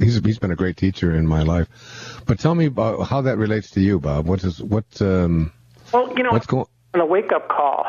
He's 0.00 0.24
he's 0.24 0.38
been 0.38 0.52
a 0.52 0.56
great 0.56 0.76
teacher 0.76 1.14
in 1.14 1.26
my 1.26 1.42
life. 1.42 1.68
But 2.24 2.38
tell 2.38 2.54
me 2.54 2.66
about 2.66 3.08
how 3.08 3.20
that 3.22 3.36
relates 3.36 3.70
to 3.72 3.80
you, 3.80 3.98
Bob. 3.98 4.26
What 4.26 4.44
is 4.44 4.62
what? 4.62 4.84
Um, 5.00 5.52
well, 5.92 6.12
you 6.16 6.22
know, 6.22 6.30
what's 6.30 6.46
going 6.46 6.66
on 6.94 7.00
a 7.00 7.06
wake 7.06 7.32
up 7.32 7.48
call. 7.48 7.84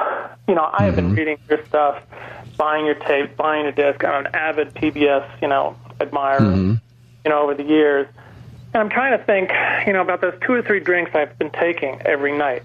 You 0.48 0.56
know, 0.56 0.70
I 0.74 0.86
have 0.86 0.96
mm-hmm. 0.96 1.10
been 1.10 1.16
reading 1.16 1.38
your 1.50 1.64
stuff, 1.68 2.02
buying 2.58 2.86
your 2.86 2.96
tape, 2.96 3.38
buying 3.38 3.64
your 3.64 3.74
disc. 3.74 4.04
I'm 4.04 4.26
an 4.26 4.36
avid 4.36 4.74
PBS, 4.74 5.42
you 5.42 5.50
know, 5.50 5.78
admirer. 6.02 6.40
Mm-hmm. 6.40 6.74
You 7.26 7.32
know, 7.32 7.42
over 7.42 7.54
the 7.54 7.64
years, 7.64 8.08
and 8.74 8.82
I'm 8.82 8.90
trying 8.90 9.18
to 9.18 9.24
think, 9.26 9.52
you 9.86 9.92
know, 9.92 10.02
about 10.02 10.22
those 10.22 10.36
two 10.46 10.54
or 10.54 10.62
three 10.62 10.80
drinks 10.80 11.12
I've 11.14 11.38
been 11.38 11.52
taking 11.52 12.02
every 12.06 12.38
night 12.38 12.64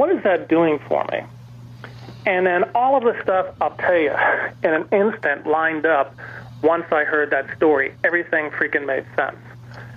what 0.00 0.10
is 0.10 0.22
that 0.24 0.48
doing 0.48 0.78
for 0.88 1.04
me? 1.12 1.20
And 2.24 2.46
then 2.46 2.64
all 2.74 2.96
of 2.96 3.02
the 3.02 3.22
stuff, 3.22 3.54
I'll 3.60 3.76
tell 3.76 3.98
you, 3.98 4.14
in 4.64 4.72
an 4.72 4.88
instant 4.92 5.46
lined 5.46 5.84
up 5.84 6.16
once 6.62 6.86
I 6.90 7.04
heard 7.04 7.28
that 7.32 7.54
story. 7.54 7.92
Everything 8.02 8.48
freaking 8.48 8.86
made 8.86 9.04
sense. 9.14 9.36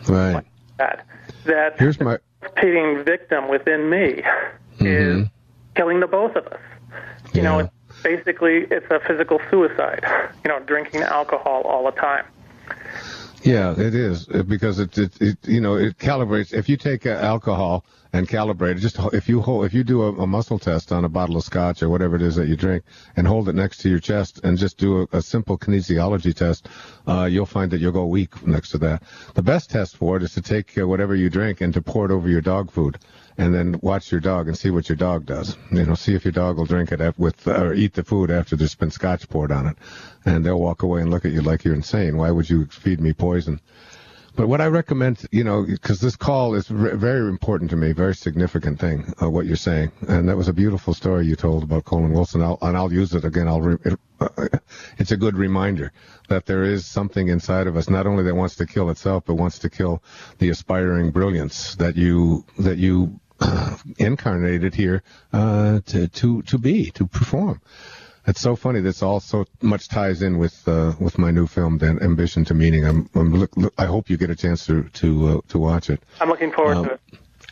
Right. 0.10 0.33
Like 0.33 0.45
that. 0.77 1.05
That 1.45 1.79
Here's 1.79 2.01
my 2.01 2.17
repeating 2.41 3.05
victim 3.05 3.48
within 3.48 3.89
me 3.89 4.22
mm-hmm. 4.77 4.86
is 4.86 5.27
killing 5.75 6.01
the 6.01 6.07
both 6.07 6.36
of 6.36 6.48
us. 6.48 6.60
You 7.33 7.41
yeah. 7.41 7.43
know, 7.43 7.60
it's 7.60 8.01
basically 8.03 8.67
it's 8.69 8.91
a 8.91 9.00
physical 9.07 9.39
suicide. 9.50 10.03
You 10.43 10.50
know, 10.50 10.60
drinking 10.60 11.03
alcohol 11.03 11.62
all 11.62 11.86
the 11.86 11.98
time. 11.98 12.25
Yeah, 13.41 13.72
it 13.72 13.95
is 13.95 14.25
because 14.25 14.79
it, 14.79 14.98
it, 14.98 15.22
it 15.22 15.38
you 15.48 15.62
know 15.62 15.75
it 15.75 15.98
calibrates. 15.98 16.53
If 16.53 16.67
you 16.67 16.75
take 16.75 17.05
uh, 17.05 17.12
alcohol 17.12 17.86
and 18.13 18.29
calibrate 18.29 18.77
it, 18.77 18.79
just 18.79 19.00
if 19.12 19.27
you 19.27 19.41
hold 19.41 19.65
if 19.65 19.74
you 19.74 19.84
do 19.84 20.03
a, 20.03 20.13
a, 20.22 20.27
muscle 20.27 20.60
test 20.60 20.91
on 20.91 21.03
a 21.03 21.10
bottle 21.10 21.36
of 21.36 21.43
scotch 21.43 21.82
or 21.82 21.89
whatever 21.89 22.15
it 22.15 22.22
is 22.22 22.36
that 22.36 22.48
you 22.48 22.55
drink 22.55 22.84
and 23.15 23.27
hold 23.27 23.50
it 23.50 23.55
next 23.55 23.79
to 23.79 23.89
your 23.89 24.00
chest 24.00 24.39
and 24.43 24.58
just 24.58 24.77
do 24.77 25.01
a, 25.01 25.17
a 25.17 25.22
simple 25.22 25.58
kinesiology 25.58 26.34
test, 26.34 26.70
uh, 27.08 27.25
you'll 27.25 27.48
find 27.48 27.72
that 27.72 27.79
you'll 27.79 27.91
go 27.91 28.05
weak 28.05 28.46
next 28.46 28.70
to 28.70 28.77
that. 28.77 29.01
The 29.34 29.41
best 29.41 29.72
test 29.72 29.98
for 29.98 30.15
it 30.15 30.24
is 30.24 30.34
to 30.36 30.41
take 30.41 30.77
uh, 30.77 30.88
whatever 30.88 31.15
you 31.15 31.29
drink 31.29 31.62
and 31.62 31.74
to 31.74 31.82
pour 31.82 32.05
it 32.05 32.12
over 32.12 32.29
your 32.29 32.41
dog 32.41 32.72
food 32.72 33.00
and 33.38 33.53
then 33.53 33.79
watch 33.82 34.12
your 34.12 34.22
dog 34.22 34.48
and 34.48 34.55
see 34.55 34.70
what 34.70 34.88
your 34.88 34.96
dog 34.96 35.25
does. 35.25 35.58
You 35.72 35.86
know, 35.86 35.96
see 35.96 36.13
if 36.13 36.24
your 36.24 36.32
dog 36.32 36.58
will 36.58 36.65
drink 36.65 36.91
it 36.91 37.17
with 37.17 37.48
or 37.48 37.74
eat 37.74 37.93
the 37.93 38.03
food 38.03 38.29
after 38.29 38.55
there's 38.55 38.75
been 38.75 38.91
scotch 38.91 39.27
poured 39.27 39.51
on 39.51 39.67
it, 39.67 39.77
and 40.25 40.46
they'll 40.46 40.60
walk 40.60 40.84
away 40.84 41.01
and 41.01 41.10
look 41.10 41.25
at 41.25 41.32
you 41.32 41.41
like 41.41 41.63
you're 41.63 41.74
insane. 41.74 42.17
Why 42.17 42.29
would 42.29 42.50
you 42.50 42.65
feed 42.67 43.01
me 43.01 43.13
poison? 43.13 43.60
But 44.36 44.48
what 44.48 44.62
I 44.62 44.66
recommend, 44.66 45.28
you 45.32 45.44
know, 45.44 45.63
because 45.63 46.02
this 46.02 46.16
call 46.16 46.56
is 46.56 46.72
re- 46.72 46.96
very 46.96 47.30
important 47.30 47.70
to 47.70 47.75
me, 47.75 47.92
very 47.92 48.16
significant 48.16 48.80
thing, 48.80 49.13
uh, 49.22 49.30
what 49.30 49.46
you're 49.46 49.56
saying. 49.56 49.92
And 50.08 50.28
that 50.28 50.36
was 50.36 50.48
a 50.48 50.54
beautiful 50.54 50.96
story 50.96 51.28
you 51.28 51.36
told 51.36 51.62
about 51.62 51.86
Colin 51.86 52.12
Wilson. 52.12 52.42
I'll, 52.42 52.58
and 52.63 52.75
I'll 52.75 52.92
use 52.92 53.13
it 53.13 53.25
again. 53.25 53.48
I'll 53.48 53.62
re- 53.62 53.78
it, 53.86 54.00
uh, 54.20 54.48
it's 54.98 55.12
a 55.12 55.18
good 55.18 55.38
reminder 55.38 55.92
that 56.30 56.48
there 56.48 56.63
is 56.63 56.86
something 56.86 57.28
inside 57.28 57.68
of 57.68 57.78
us, 57.78 57.90
not 57.90 58.08
only 58.08 58.24
that 58.24 58.36
wants 58.36 58.56
to 58.56 58.66
kill 58.66 58.90
itself, 58.90 59.24
but 59.28 59.36
wants 59.36 59.60
to 59.60 59.70
kill 59.70 60.02
the 60.40 60.50
aspiring 60.50 61.12
brilliance 61.12 61.75
that 61.75 61.96
you, 61.96 62.44
that 62.58 62.78
you 62.78 63.20
incarnated 63.98 64.74
here 64.74 65.04
uh, 65.34 65.80
to 65.86 66.08
to 66.08 66.42
to 66.44 66.58
be 66.58 66.92
to 66.92 67.06
perform. 67.06 67.62
It's 68.25 68.39
so 68.39 68.56
funny. 68.56 68.80
This 68.80 69.03
all 69.03 69.20
so 69.20 69.46
much 69.62 69.89
ties 69.89 70.22
in 70.22 70.38
with 70.38 70.65
uh, 70.68 70.94
with 71.00 71.18
my 71.18 71.32
new 71.32 71.46
film, 71.46 71.77
then 71.77 72.01
Ambition 72.01 72.46
to 72.46 72.53
Meaning. 72.53 72.86
I'm, 72.86 73.10
I'm 73.15 73.34
look, 73.34 73.56
look, 73.58 73.74
I 73.77 73.86
hope 73.86 74.10
you 74.10 74.18
get 74.18 74.30
a 74.30 74.36
chance 74.36 74.65
to 74.68 74.84
to 74.84 75.27
uh, 75.27 75.42
to 75.50 75.60
watch 75.60 75.89
it. 75.89 76.01
I'm 76.22 76.30
looking 76.30 76.51
forward 76.51 76.77
um, 76.77 76.86
to 76.86 76.92
it. 76.94 77.01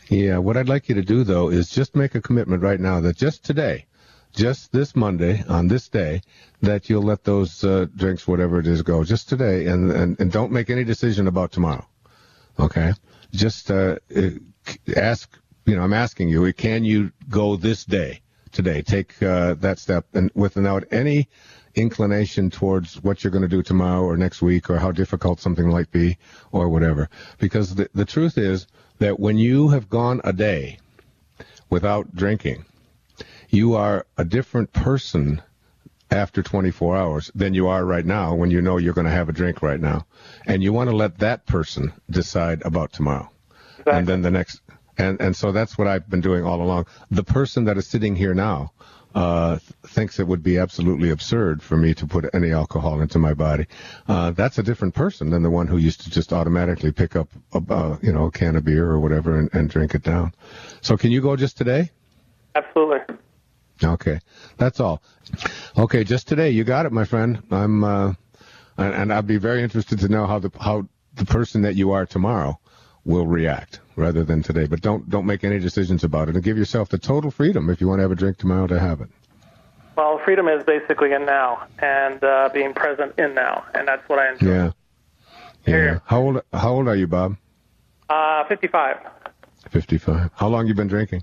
Yeah, 0.08 0.38
what 0.38 0.56
I'd 0.56 0.68
like 0.68 0.88
you 0.88 0.94
to 0.94 1.02
do 1.02 1.24
though 1.24 1.50
is 1.50 1.68
just 1.68 1.94
make 1.94 2.14
a 2.14 2.20
commitment 2.20 2.62
right 2.62 2.80
now 2.80 3.00
that 3.02 3.16
just 3.16 3.44
today, 3.44 3.86
just 4.32 4.72
this 4.72 4.96
Monday 4.96 5.44
on 5.46 5.68
this 5.68 5.88
day, 5.88 6.22
that 6.62 6.88
you'll 6.88 7.02
let 7.02 7.24
those 7.24 7.62
uh, 7.64 7.86
drinks, 7.94 8.26
whatever 8.26 8.58
it 8.58 8.66
is, 8.66 8.80
go 8.80 9.04
just 9.04 9.28
today, 9.28 9.66
and, 9.66 9.90
and 9.90 10.18
and 10.18 10.32
don't 10.32 10.52
make 10.52 10.70
any 10.70 10.84
decision 10.84 11.26
about 11.26 11.52
tomorrow. 11.52 11.86
Okay, 12.58 12.94
just 13.32 13.70
uh, 13.70 13.96
ask 14.96 15.38
you 15.64 15.76
know, 15.76 15.82
I'm 15.82 15.92
asking 15.92 16.28
you, 16.28 16.50
can 16.52 16.84
you 16.84 17.12
go 17.28 17.56
this 17.56 17.84
day, 17.84 18.21
today, 18.52 18.82
take 18.82 19.20
uh, 19.22 19.54
that 19.54 19.78
step, 19.78 20.06
and 20.14 20.30
without 20.34 20.84
any 20.90 21.28
inclination 21.74 22.50
towards 22.50 23.02
what 23.02 23.24
you're 23.24 23.30
going 23.30 23.42
to 23.42 23.48
do 23.48 23.62
tomorrow 23.62 24.02
or 24.02 24.16
next 24.16 24.42
week 24.42 24.68
or 24.68 24.78
how 24.78 24.92
difficult 24.92 25.40
something 25.40 25.68
might 25.68 25.90
be 25.90 26.18
or 26.50 26.68
whatever. 26.68 27.08
Because 27.38 27.74
the, 27.74 27.88
the 27.94 28.04
truth 28.04 28.36
is 28.36 28.66
that 28.98 29.18
when 29.18 29.38
you 29.38 29.68
have 29.68 29.88
gone 29.88 30.20
a 30.24 30.32
day 30.32 30.78
without 31.70 32.14
drinking, 32.14 32.64
you 33.48 33.74
are 33.74 34.06
a 34.16 34.24
different 34.24 34.72
person 34.72 35.42
after 36.10 36.42
24 36.42 36.96
hours 36.96 37.30
than 37.34 37.54
you 37.54 37.68
are 37.68 37.84
right 37.84 38.04
now 38.04 38.34
when 38.34 38.50
you 38.50 38.60
know 38.60 38.76
you're 38.76 38.92
going 38.92 39.06
to 39.06 39.10
have 39.10 39.28
a 39.28 39.32
drink 39.32 39.62
right 39.62 39.80
now. 39.80 40.06
And 40.46 40.62
you 40.62 40.72
want 40.72 40.90
to 40.90 40.96
let 40.96 41.18
that 41.18 41.46
person 41.46 41.92
decide 42.10 42.62
about 42.64 42.92
tomorrow. 42.92 43.30
Exactly. 43.78 43.98
And 43.98 44.06
then 44.06 44.22
the 44.22 44.30
next 44.30 44.60
and 44.98 45.20
and 45.20 45.34
so 45.36 45.52
that's 45.52 45.78
what 45.78 45.86
I've 45.86 46.08
been 46.08 46.20
doing 46.20 46.44
all 46.44 46.60
along. 46.62 46.86
The 47.10 47.24
person 47.24 47.64
that 47.64 47.76
is 47.76 47.86
sitting 47.86 48.16
here 48.16 48.34
now 48.34 48.72
uh, 49.14 49.58
thinks 49.86 50.18
it 50.18 50.26
would 50.26 50.42
be 50.42 50.58
absolutely 50.58 51.10
absurd 51.10 51.62
for 51.62 51.76
me 51.76 51.94
to 51.94 52.06
put 52.06 52.24
any 52.34 52.50
alcohol 52.50 53.00
into 53.00 53.18
my 53.18 53.34
body. 53.34 53.66
Uh, 54.08 54.30
that's 54.30 54.58
a 54.58 54.62
different 54.62 54.94
person 54.94 55.30
than 55.30 55.42
the 55.42 55.50
one 55.50 55.66
who 55.66 55.76
used 55.76 56.00
to 56.02 56.10
just 56.10 56.32
automatically 56.32 56.92
pick 56.92 57.16
up 57.16 57.28
a 57.52 57.62
uh, 57.72 57.98
you 58.02 58.12
know 58.12 58.26
a 58.26 58.30
can 58.30 58.56
of 58.56 58.64
beer 58.64 58.90
or 58.90 59.00
whatever 59.00 59.38
and, 59.38 59.50
and 59.52 59.70
drink 59.70 59.94
it 59.94 60.02
down. 60.02 60.32
So 60.80 60.96
can 60.96 61.10
you 61.10 61.20
go 61.20 61.36
just 61.36 61.58
today? 61.58 61.90
Absolutely. 62.54 63.16
Okay, 63.82 64.20
that's 64.58 64.80
all. 64.80 65.02
Okay, 65.76 66.04
just 66.04 66.28
today. 66.28 66.50
You 66.50 66.64
got 66.64 66.86
it, 66.86 66.92
my 66.92 67.04
friend. 67.04 67.42
I'm, 67.50 67.82
uh, 67.82 68.12
and, 68.76 68.94
and 68.94 69.12
I'd 69.12 69.26
be 69.26 69.38
very 69.38 69.62
interested 69.62 69.98
to 70.00 70.08
know 70.08 70.26
how 70.26 70.38
the 70.38 70.50
how 70.60 70.86
the 71.14 71.24
person 71.24 71.62
that 71.62 71.74
you 71.74 71.92
are 71.92 72.06
tomorrow 72.06 72.58
will 73.04 73.26
react 73.26 73.80
rather 73.96 74.22
than 74.24 74.42
today. 74.42 74.66
But 74.66 74.80
don't 74.80 75.08
don't 75.08 75.26
make 75.26 75.44
any 75.44 75.58
decisions 75.58 76.04
about 76.04 76.28
it, 76.28 76.34
and 76.34 76.44
give 76.44 76.58
yourself 76.58 76.88
the 76.88 76.98
total 76.98 77.30
freedom 77.30 77.70
if 77.70 77.80
you 77.80 77.88
want 77.88 77.98
to 77.98 78.02
have 78.02 78.12
a 78.12 78.16
drink 78.16 78.38
tomorrow 78.38 78.66
to 78.66 78.78
have 78.78 79.00
it. 79.00 79.08
Well, 79.96 80.20
freedom 80.24 80.48
is 80.48 80.64
basically 80.64 81.12
in 81.12 81.26
now 81.26 81.66
and 81.78 82.22
uh, 82.24 82.48
being 82.52 82.72
present 82.72 83.18
in 83.18 83.34
now, 83.34 83.64
and 83.74 83.86
that's 83.86 84.08
what 84.08 84.18
I 84.18 84.32
enjoy. 84.32 84.46
Yeah. 84.46 84.70
Yeah. 85.66 85.98
How 86.06 86.20
old 86.20 86.42
How 86.52 86.72
old 86.72 86.88
are 86.88 86.96
you, 86.96 87.06
Bob? 87.06 87.36
Uh, 88.08 88.44
fifty-five. 88.44 88.98
Fifty-five. 89.70 90.30
How 90.34 90.48
long 90.48 90.66
you 90.66 90.74
been 90.74 90.88
drinking? 90.88 91.22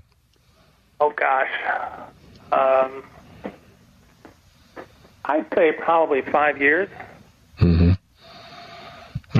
Oh 1.00 1.10
gosh, 1.10 1.50
um, 2.52 3.04
I'd 5.24 5.46
say 5.54 5.72
probably 5.72 6.22
five 6.22 6.60
years. 6.60 6.88
Mm-hmm. 7.58 7.92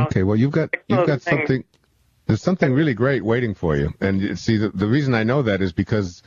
Okay. 0.00 0.22
Well, 0.22 0.36
you've 0.36 0.52
got 0.52 0.70
you've 0.88 1.06
got 1.06 1.22
something. 1.22 1.64
There's 2.30 2.42
something 2.42 2.72
really 2.72 2.94
great 2.94 3.24
waiting 3.24 3.54
for 3.54 3.76
you. 3.76 3.92
And 4.00 4.38
see, 4.38 4.56
the, 4.56 4.68
the 4.68 4.86
reason 4.86 5.14
I 5.14 5.24
know 5.24 5.42
that 5.42 5.60
is 5.60 5.72
because 5.72 6.22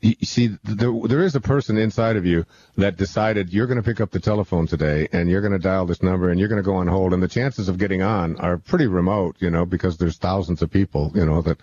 you 0.00 0.16
see, 0.24 0.58
there, 0.64 0.92
there 1.04 1.22
is 1.22 1.36
a 1.36 1.40
person 1.40 1.76
inside 1.76 2.16
of 2.16 2.26
you 2.26 2.44
that 2.76 2.96
decided 2.96 3.52
you're 3.52 3.68
going 3.68 3.80
to 3.80 3.84
pick 3.84 4.00
up 4.00 4.10
the 4.10 4.18
telephone 4.18 4.66
today 4.66 5.06
and 5.12 5.30
you're 5.30 5.40
going 5.40 5.52
to 5.52 5.60
dial 5.60 5.86
this 5.86 6.02
number 6.02 6.30
and 6.30 6.40
you're 6.40 6.48
going 6.48 6.60
to 6.60 6.66
go 6.66 6.74
on 6.74 6.88
hold. 6.88 7.12
And 7.12 7.22
the 7.22 7.28
chances 7.28 7.68
of 7.68 7.78
getting 7.78 8.02
on 8.02 8.34
are 8.40 8.58
pretty 8.58 8.88
remote, 8.88 9.36
you 9.38 9.48
know, 9.48 9.64
because 9.64 9.96
there's 9.96 10.16
thousands 10.16 10.60
of 10.60 10.72
people, 10.72 11.12
you 11.14 11.24
know, 11.24 11.40
that, 11.42 11.58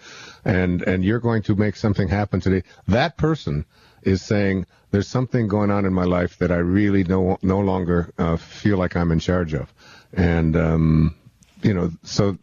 and, 0.46 0.82
and 0.84 1.04
you're 1.04 1.20
going 1.20 1.42
to 1.42 1.56
make 1.56 1.76
something 1.76 2.08
happen 2.08 2.40
today. 2.40 2.66
That 2.88 3.18
person 3.18 3.66
is 4.04 4.22
saying, 4.22 4.68
there's 4.92 5.10
something 5.10 5.50
going 5.50 5.70
on 5.70 5.84
in 5.84 5.92
my 5.92 6.06
life 6.06 6.38
that 6.38 6.50
I 6.50 6.60
really 6.60 7.04
no, 7.04 7.38
no 7.42 7.60
longer 7.60 8.14
uh, 8.18 8.38
feel 8.38 8.78
like 8.78 8.96
I'm 8.96 9.12
in 9.12 9.20
charge 9.20 9.54
of. 9.54 9.74
And, 10.14 10.56
um, 10.56 11.16
you 11.62 11.74
know, 11.74 11.92
so 12.04 12.38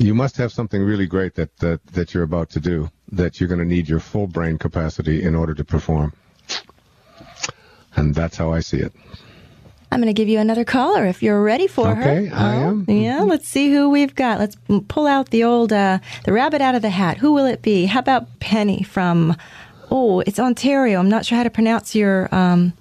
you 0.00 0.14
must 0.14 0.36
have 0.38 0.50
something 0.50 0.82
really 0.82 1.06
great 1.06 1.34
that, 1.34 1.54
that, 1.58 1.84
that 1.88 2.14
you're 2.14 2.22
about 2.22 2.48
to 2.50 2.60
do 2.60 2.90
that 3.12 3.38
you're 3.38 3.48
going 3.48 3.60
to 3.60 3.66
need 3.66 3.88
your 3.88 4.00
full 4.00 4.26
brain 4.26 4.56
capacity 4.56 5.22
in 5.22 5.34
order 5.34 5.54
to 5.54 5.62
perform. 5.62 6.12
And 7.96 8.14
that's 8.14 8.36
how 8.36 8.52
I 8.52 8.60
see 8.60 8.78
it. 8.78 8.92
I'm 9.92 10.00
going 10.00 10.06
to 10.06 10.18
give 10.18 10.28
you 10.28 10.38
another 10.38 10.64
caller 10.64 11.04
if 11.04 11.22
you're 11.22 11.42
ready 11.42 11.66
for 11.66 11.88
okay, 11.88 12.00
her. 12.00 12.10
Okay, 12.10 12.30
I 12.30 12.56
oh, 12.56 12.68
am. 12.68 12.84
Yeah, 12.88 13.22
let's 13.22 13.46
see 13.46 13.72
who 13.72 13.90
we've 13.90 14.14
got. 14.14 14.38
Let's 14.38 14.56
pull 14.88 15.06
out 15.06 15.30
the 15.30 15.44
old 15.44 15.72
uh, 15.72 15.98
the 16.24 16.32
rabbit 16.32 16.62
out 16.62 16.76
of 16.76 16.82
the 16.82 16.90
hat. 16.90 17.18
Who 17.18 17.32
will 17.32 17.46
it 17.46 17.60
be? 17.60 17.86
How 17.86 17.98
about 17.98 18.38
Penny 18.38 18.84
from? 18.84 19.36
Oh, 19.90 20.20
it's 20.20 20.38
Ontario. 20.38 21.00
I'm 21.00 21.08
not 21.08 21.26
sure 21.26 21.36
how 21.36 21.42
to 21.42 21.50
pronounce 21.50 21.96
your 21.96 22.32
um, 22.32 22.72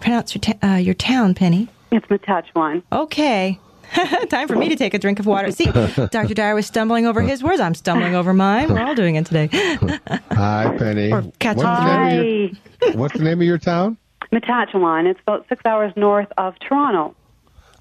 pronounce 0.00 0.34
your 0.34 0.40
ta- 0.40 0.66
uh, 0.66 0.76
your 0.76 0.94
town, 0.94 1.34
Penny. 1.34 1.68
It's 1.92 2.06
Matachewan. 2.10 2.82
Okay. 2.90 3.60
Time 4.28 4.48
for 4.48 4.56
me 4.56 4.68
to 4.68 4.76
take 4.76 4.94
a 4.94 4.98
drink 4.98 5.18
of 5.18 5.26
water. 5.26 5.50
See, 5.50 5.64
Dr. 6.10 6.34
Dyer 6.34 6.54
was 6.54 6.66
stumbling 6.66 7.06
over 7.06 7.20
his 7.22 7.42
words. 7.42 7.60
I'm 7.60 7.74
stumbling 7.74 8.14
over 8.14 8.32
mine. 8.32 8.72
We're 8.72 8.82
all 8.82 8.94
doing 8.94 9.16
it 9.16 9.26
today. 9.26 9.48
Hi, 10.32 10.74
Penny. 10.78 11.12
Or 11.12 11.22
what's, 11.22 11.38
the 11.38 11.66
Hi. 11.66 12.20
Your, 12.20 12.50
what's 12.94 13.16
the 13.16 13.24
name 13.24 13.40
of 13.40 13.46
your 13.46 13.58
town? 13.58 13.96
Matachewan. 14.32 15.06
It's 15.06 15.20
about 15.20 15.46
six 15.48 15.64
hours 15.64 15.92
north 15.96 16.28
of 16.36 16.58
Toronto. 16.58 17.14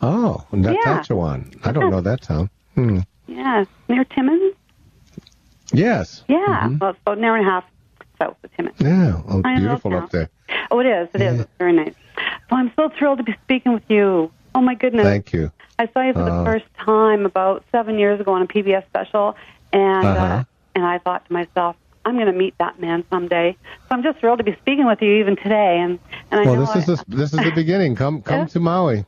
Oh, 0.02 0.46
Matachewan. 0.52 1.52
Yeah. 1.52 1.70
I 1.70 1.72
don't 1.72 1.90
know 1.90 2.02
that 2.02 2.22
town. 2.22 2.50
Hmm. 2.76 3.00
Yeah, 3.28 3.66
near 3.90 4.04
Timmins. 4.06 4.54
Yes. 5.74 6.24
Yeah, 6.28 6.38
mm-hmm. 6.38 6.78
well, 6.78 6.92
it's 6.92 7.00
about 7.02 7.18
an 7.18 7.24
hour 7.24 7.38
and 7.38 7.48
a 7.48 7.50
half 7.50 7.64
south 8.20 8.38
of 8.44 8.56
Timmins. 8.56 8.76
Yeah, 8.80 9.22
oh, 9.28 9.42
beautiful 9.42 9.92
now. 9.92 10.04
up 10.04 10.12
there. 10.12 10.30
Oh, 10.70 10.80
it 10.80 10.86
is. 10.86 11.10
It 11.14 11.22
is. 11.22 11.36
Yeah. 11.36 11.42
It's 11.42 11.52
very 11.58 11.74
nice. 11.74 11.94
So 12.50 12.56
I'm 12.56 12.72
so 12.76 12.90
thrilled 12.98 13.18
to 13.18 13.24
be 13.24 13.36
speaking 13.44 13.74
with 13.74 13.84
you. 13.90 14.32
Oh 14.54 14.62
my 14.62 14.76
goodness. 14.76 15.04
Thank 15.04 15.34
you. 15.34 15.52
I 15.78 15.88
saw 15.94 16.02
you 16.02 16.14
for 16.14 16.24
the 16.24 16.32
Uh, 16.32 16.44
first 16.46 16.66
time 16.86 17.26
about 17.26 17.64
seven 17.72 18.00
years 18.00 18.20
ago 18.20 18.34
on 18.34 18.42
a 18.42 18.48
PBS 18.48 18.86
special, 18.88 19.36
and 19.74 20.06
Uh-huh. 20.06 20.26
uh, 20.26 20.44
and 20.76 20.86
I 20.86 21.00
thought 21.00 21.26
to 21.28 21.34
myself, 21.34 21.76
I'm 22.06 22.16
going 22.16 22.28
to 22.28 22.34
meet 22.34 22.56
that 22.60 22.80
man 22.80 23.04
someday. 23.12 23.58
So 23.64 23.88
I'm 23.92 24.04
just 24.04 24.20
thrilled 24.20 24.38
to 24.40 24.44
be 24.44 24.56
speaking 24.62 24.86
with 24.86 25.02
you 25.02 25.14
even 25.16 25.36
today. 25.36 25.80
And 25.80 26.00
and 26.32 26.42
I 26.42 26.46
Well, 26.46 26.56
this 26.58 26.76
is 26.76 26.86
the, 26.86 27.06
this 27.16 27.34
is 27.34 27.44
the 27.44 27.52
beginning. 27.56 27.96
Come 27.96 28.22
come 28.22 28.42
Yeah. 28.42 28.46
to 28.48 28.60
Maui. 28.60 29.06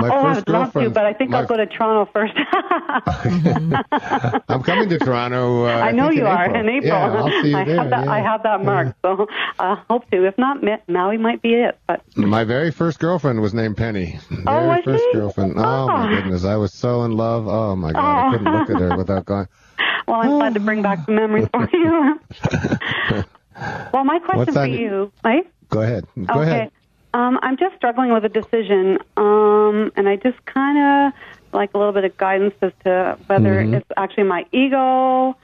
My 0.00 0.08
oh, 0.08 0.12
I 0.26 0.34
would 0.34 0.48
love 0.48 0.72
to, 0.72 0.90
but 0.90 1.04
I 1.04 1.12
think 1.12 1.30
my- 1.30 1.40
I'll 1.40 1.46
go 1.46 1.56
to 1.56 1.66
Toronto 1.66 2.10
first. 2.12 2.32
I'm 4.48 4.62
coming 4.62 4.88
to 4.88 4.98
Toronto. 4.98 5.66
Uh, 5.66 5.68
I 5.68 5.92
know 5.92 6.08
think 6.08 6.20
you 6.20 6.26
in 6.26 6.32
are 6.32 6.44
April. 6.44 6.60
in 6.60 6.68
April. 6.68 6.86
Yeah, 6.88 7.12
I'll 7.12 7.42
see 7.42 7.50
you 7.50 7.56
I 7.60 7.64
there. 7.64 7.76
have 7.76 7.90
that. 7.90 8.04
yeah. 8.04 8.10
I 8.12 8.20
have 8.20 8.42
that 8.44 8.64
marked, 8.64 8.94
so 9.02 9.26
I 9.58 9.82
hope 9.90 10.10
to. 10.10 10.24
If 10.26 10.38
not, 10.38 10.58
Maui 10.88 11.18
might 11.18 11.42
be 11.42 11.54
it. 11.54 11.78
But 11.86 12.02
My 12.16 12.44
very 12.44 12.70
first 12.70 12.98
girlfriend 13.00 13.40
was 13.40 13.52
named 13.54 13.76
Penny. 13.76 14.18
Oh, 14.30 14.36
very 14.44 14.46
Oh, 14.46 14.66
was 14.68 14.84
first 14.84 15.04
she? 15.04 15.12
girlfriend. 15.18 15.54
Oh 15.58 15.86
my 15.88 16.12
Oh. 16.12 16.16
goodness, 16.16 16.44
I 16.44 16.56
was 16.56 16.72
so 16.72 17.02
in 17.04 17.12
love. 17.12 17.46
Oh 17.46 17.76
my 17.76 17.92
god, 17.92 18.00
I 18.00 18.28
Oh. 18.28 18.32
couldn't 18.32 18.52
look 18.52 18.70
at 18.70 18.80
her 18.80 18.92
ah. 18.92 18.96
without 18.96 19.24
going. 19.26 19.46
well, 20.08 20.20
I'm 20.22 20.30
glad 20.30 20.54
to 20.54 20.60
bring 20.60 20.82
back 20.82 21.04
the 21.06 21.12
memories 21.12 21.48
for 21.52 21.68
you. 21.72 22.20
well, 23.92 24.04
my 24.04 24.18
question 24.20 24.54
for 24.54 24.66
you, 24.66 25.12
right? 25.24 25.46
Go 25.68 25.82
ahead. 25.82 26.06
Go 26.16 26.40
okay. 26.40 26.42
ahead. 26.42 26.70
Um, 27.14 27.38
I'm 27.42 27.56
just 27.58 27.76
struggling 27.76 28.12
with 28.12 28.24
a 28.24 28.28
decision, 28.28 28.98
um, 29.16 29.92
and 29.96 30.08
I 30.08 30.16
just 30.16 30.42
kind 30.46 30.78
of 30.78 31.12
like 31.52 31.74
a 31.74 31.78
little 31.78 31.92
bit 31.92 32.04
of 32.04 32.16
guidance 32.16 32.54
as 32.62 32.72
to 32.84 33.18
whether 33.26 33.62
Mm-hmm. 33.62 33.74
it's 33.74 33.86
actually 33.98 34.24
my 34.24 34.46
ego, 34.52 35.36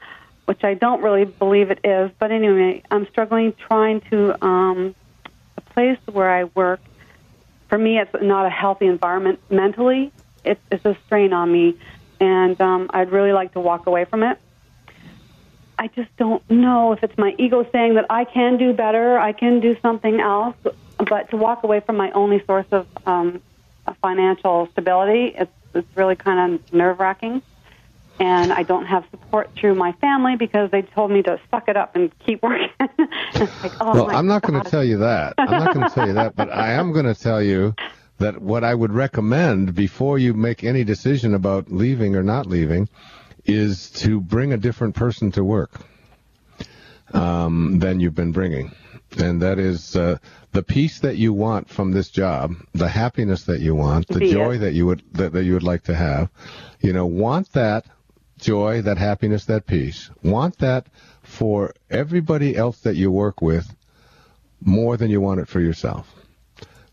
which 0.46 0.64
I 0.64 0.72
don't 0.74 1.02
really 1.02 1.26
believe 1.26 1.70
it 1.70 1.80
is. 1.84 2.10
But 2.18 2.30
anyway, 2.30 2.82
I'm 2.90 3.06
struggling 3.08 3.52
trying 3.66 4.00
to 4.10 4.42
um, 4.44 4.94
a 5.58 5.60
place 5.60 5.98
where 6.10 6.30
I 6.30 6.44
work. 6.44 6.80
For 7.68 7.76
me, 7.76 7.98
it's 7.98 8.10
not 8.22 8.46
a 8.46 8.50
healthy 8.50 8.86
environment 8.86 9.40
mentally. 9.50 10.10
It's, 10.44 10.60
it's 10.72 10.84
a 10.86 10.96
strain 11.04 11.34
on 11.34 11.52
me, 11.52 11.76
and 12.18 12.58
um, 12.62 12.88
I'd 12.94 13.12
really 13.12 13.32
like 13.32 13.52
to 13.52 13.60
walk 13.60 13.86
away 13.86 14.06
from 14.06 14.22
it. 14.22 14.38
I 15.78 15.88
just 15.88 16.08
don't 16.16 16.42
know 16.50 16.92
if 16.92 17.04
it's 17.04 17.16
my 17.18 17.34
ego 17.38 17.66
saying 17.70 17.94
that 17.94 18.06
I 18.08 18.24
can 18.24 18.56
do 18.56 18.72
better, 18.72 19.18
I 19.18 19.32
can 19.32 19.60
do 19.60 19.76
something 19.82 20.18
else, 20.18 20.56
but 20.98 21.30
to 21.30 21.36
walk 21.36 21.62
away 21.62 21.80
from 21.80 21.96
my 21.96 22.10
only 22.12 22.42
source 22.44 22.66
of 22.72 22.86
um, 23.06 23.40
financial 24.02 24.68
stability, 24.72 25.34
it's, 25.36 25.52
it's 25.74 25.88
really 25.96 26.16
kind 26.16 26.54
of 26.54 26.72
nerve 26.72 26.98
wracking. 26.98 27.42
And 28.20 28.52
I 28.52 28.64
don't 28.64 28.86
have 28.86 29.04
support 29.12 29.50
through 29.54 29.76
my 29.76 29.92
family 29.92 30.34
because 30.34 30.72
they 30.72 30.82
told 30.82 31.12
me 31.12 31.22
to 31.22 31.40
suck 31.52 31.68
it 31.68 31.76
up 31.76 31.94
and 31.94 32.10
keep 32.18 32.42
working. 32.42 32.68
like, 32.80 33.72
oh 33.80 33.94
Well, 33.94 34.10
I'm 34.10 34.26
not 34.26 34.42
going 34.42 34.60
to 34.60 34.68
tell 34.68 34.82
you 34.82 34.98
that. 34.98 35.34
I'm 35.38 35.50
not 35.50 35.72
going 35.72 35.88
to 35.88 35.94
tell 35.94 36.06
you 36.06 36.14
that, 36.14 36.34
but 36.34 36.50
I 36.50 36.72
am 36.72 36.92
going 36.92 37.06
to 37.06 37.14
tell 37.14 37.40
you 37.40 37.74
that 38.18 38.42
what 38.42 38.64
I 38.64 38.74
would 38.74 38.92
recommend 38.92 39.76
before 39.76 40.18
you 40.18 40.34
make 40.34 40.64
any 40.64 40.82
decision 40.82 41.34
about 41.34 41.70
leaving 41.70 42.16
or 42.16 42.24
not 42.24 42.46
leaving 42.46 42.88
is 43.44 43.90
to 43.90 44.20
bring 44.20 44.52
a 44.52 44.56
different 44.56 44.96
person 44.96 45.30
to 45.32 45.44
work 45.44 45.80
um, 47.12 47.78
than 47.78 48.00
you've 48.00 48.16
been 48.16 48.32
bringing. 48.32 48.72
And 49.18 49.42
that 49.42 49.58
is 49.58 49.96
uh, 49.96 50.18
the 50.52 50.62
peace 50.62 51.00
that 51.00 51.16
you 51.16 51.32
want 51.32 51.68
from 51.68 51.92
this 51.92 52.10
job, 52.10 52.54
the 52.72 52.88
happiness 52.88 53.44
that 53.44 53.60
you 53.60 53.74
want, 53.74 54.08
the 54.08 54.30
joy 54.30 54.58
that 54.58 54.74
you 54.74 54.86
would 54.86 55.02
that, 55.14 55.32
that 55.32 55.44
you 55.44 55.54
would 55.54 55.62
like 55.62 55.84
to 55.84 55.94
have. 55.94 56.30
You 56.80 56.92
know, 56.92 57.06
want 57.06 57.52
that 57.52 57.86
joy, 58.38 58.82
that 58.82 58.98
happiness, 58.98 59.44
that 59.46 59.66
peace. 59.66 60.10
Want 60.22 60.58
that 60.58 60.86
for 61.22 61.74
everybody 61.90 62.56
else 62.56 62.80
that 62.80 62.96
you 62.96 63.10
work 63.10 63.42
with 63.42 63.74
more 64.60 64.96
than 64.96 65.10
you 65.10 65.20
want 65.20 65.40
it 65.40 65.48
for 65.48 65.60
yourself. 65.60 66.17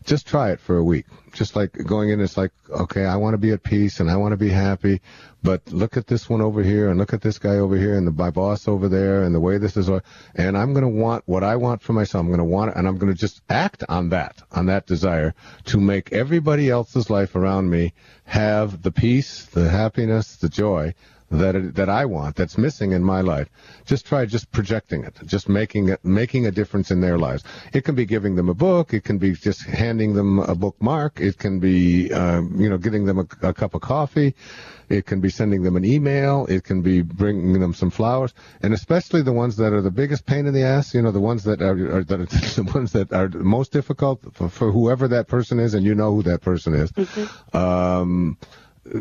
Just 0.06 0.26
try 0.26 0.52
it 0.52 0.60
for 0.60 0.76
a 0.76 0.84
week. 0.84 1.04
Just 1.32 1.56
like 1.56 1.72
going 1.72 2.10
in, 2.10 2.20
it's 2.20 2.36
like, 2.36 2.52
okay, 2.70 3.04
I 3.04 3.16
want 3.16 3.34
to 3.34 3.38
be 3.38 3.50
at 3.50 3.62
peace 3.62 3.98
and 3.98 4.08
I 4.08 4.16
want 4.16 4.32
to 4.32 4.36
be 4.36 4.48
happy, 4.48 5.02
but 5.42 5.60
look 5.70 5.96
at 5.96 6.06
this 6.06 6.30
one 6.30 6.40
over 6.40 6.62
here 6.62 6.88
and 6.88 6.98
look 6.98 7.12
at 7.12 7.20
this 7.20 7.38
guy 7.38 7.56
over 7.56 7.76
here 7.76 7.98
and 7.98 8.06
the, 8.06 8.12
my 8.12 8.30
boss 8.30 8.68
over 8.68 8.88
there 8.88 9.24
and 9.24 9.34
the 9.34 9.40
way 9.40 9.58
this 9.58 9.76
is, 9.76 9.90
and 10.34 10.56
I'm 10.56 10.72
going 10.72 10.84
to 10.84 10.88
want 10.88 11.24
what 11.26 11.42
I 11.42 11.56
want 11.56 11.82
for 11.82 11.92
myself. 11.92 12.22
I'm 12.22 12.28
going 12.28 12.38
to 12.38 12.44
want 12.44 12.70
it 12.70 12.76
and 12.76 12.86
I'm 12.86 12.96
going 12.98 13.12
to 13.12 13.18
just 13.18 13.42
act 13.50 13.82
on 13.88 14.10
that, 14.10 14.40
on 14.52 14.66
that 14.66 14.86
desire 14.86 15.34
to 15.66 15.78
make 15.78 16.12
everybody 16.12 16.70
else's 16.70 17.10
life 17.10 17.34
around 17.34 17.68
me 17.68 17.92
have 18.24 18.82
the 18.82 18.92
peace, 18.92 19.44
the 19.46 19.68
happiness, 19.68 20.36
the 20.36 20.48
joy 20.48 20.94
that 21.30 21.56
it, 21.56 21.74
that 21.74 21.88
I 21.88 22.04
want 22.04 22.36
that's 22.36 22.56
missing 22.56 22.92
in 22.92 23.02
my 23.02 23.20
life. 23.20 23.48
Just 23.84 24.06
try 24.06 24.26
just 24.26 24.50
projecting 24.52 25.04
it, 25.04 25.16
just 25.24 25.48
making 25.48 25.88
it 25.88 26.04
making 26.04 26.46
a 26.46 26.50
difference 26.50 26.90
in 26.90 27.00
their 27.00 27.18
lives. 27.18 27.42
It 27.72 27.82
can 27.82 27.94
be 27.94 28.04
giving 28.04 28.36
them 28.36 28.48
a 28.48 28.54
book, 28.54 28.94
it 28.94 29.04
can 29.04 29.18
be 29.18 29.32
just 29.32 29.62
handing 29.62 30.14
them 30.14 30.38
a 30.38 30.54
bookmark, 30.54 31.20
it 31.20 31.38
can 31.38 31.58
be 31.58 32.12
um, 32.12 32.60
you 32.60 32.68
know 32.68 32.78
getting 32.78 33.06
them 33.06 33.18
a, 33.18 33.48
a 33.48 33.52
cup 33.52 33.74
of 33.74 33.80
coffee, 33.80 34.34
it 34.88 35.06
can 35.06 35.20
be 35.20 35.28
sending 35.28 35.62
them 35.62 35.76
an 35.76 35.84
email, 35.84 36.46
it 36.46 36.64
can 36.64 36.82
be 36.82 37.02
bringing 37.02 37.60
them 37.60 37.74
some 37.74 37.90
flowers, 37.90 38.32
and 38.62 38.72
especially 38.72 39.22
the 39.22 39.32
ones 39.32 39.56
that 39.56 39.72
are 39.72 39.82
the 39.82 39.90
biggest 39.90 40.26
pain 40.26 40.46
in 40.46 40.54
the 40.54 40.62
ass. 40.62 40.94
You 40.94 41.02
know 41.02 41.10
the 41.10 41.20
ones 41.20 41.44
that 41.44 41.60
are, 41.60 41.96
are 41.96 42.04
that 42.04 42.20
are 42.20 42.26
the 42.62 42.70
ones 42.72 42.92
that 42.92 43.12
are 43.12 43.28
most 43.28 43.72
difficult 43.72 44.22
for, 44.34 44.48
for 44.48 44.70
whoever 44.70 45.08
that 45.08 45.26
person 45.26 45.58
is, 45.58 45.74
and 45.74 45.84
you 45.84 45.94
know 45.94 46.14
who 46.14 46.22
that 46.22 46.40
person 46.40 46.74
is. 46.74 46.92
Um, 47.52 48.38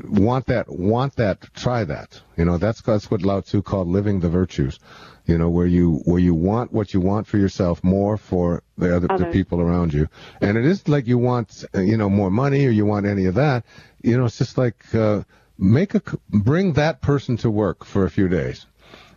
want 0.08 0.48
that, 0.48 0.70
want 0.70 1.16
that, 1.16 1.54
try 1.54 1.84
that. 1.84 2.22
You 2.38 2.46
know, 2.46 2.58
that's 2.58 2.82
that's 2.82 3.10
what 3.10 3.22
Lao 3.22 3.42
Tzu 3.42 3.62
called 3.62 3.88
living 3.88 4.20
the 4.20 4.30
virtues. 4.30 4.80
You 5.26 5.38
know, 5.38 5.50
where 5.50 5.66
you 5.66 6.02
where 6.06 6.20
you 6.20 6.36
want 6.36 6.72
what 6.72 6.94
you 6.94 7.02
want 7.02 7.28
for 7.28 7.38
yourself 7.38 7.84
more 7.84 8.18
for 8.18 8.64
the 8.78 8.96
other 8.96 9.08
the 9.08 9.26
people 9.26 9.60
around 9.60 9.94
you. 9.94 10.08
And 10.42 10.58
it 10.58 10.66
isn't 10.66 10.88
like 10.88 11.08
you 11.08 11.18
want 11.18 11.64
you 11.74 11.98
know 11.98 12.10
more 12.10 12.30
money 12.30 12.66
or 12.66 12.70
you 12.70 12.86
want 12.86 13.06
any 13.06 13.26
of 13.26 13.36
that. 13.36 13.66
You 14.04 14.18
know, 14.18 14.26
it's 14.26 14.38
just 14.38 14.58
like 14.58 14.94
uh, 14.94 15.24
make 15.58 15.96
a 15.96 16.02
bring 16.30 16.74
that 16.74 17.02
person 17.02 17.38
to 17.38 17.50
work 17.50 17.84
for 17.86 18.06
a 18.06 18.10
few 18.10 18.28
days 18.28 18.66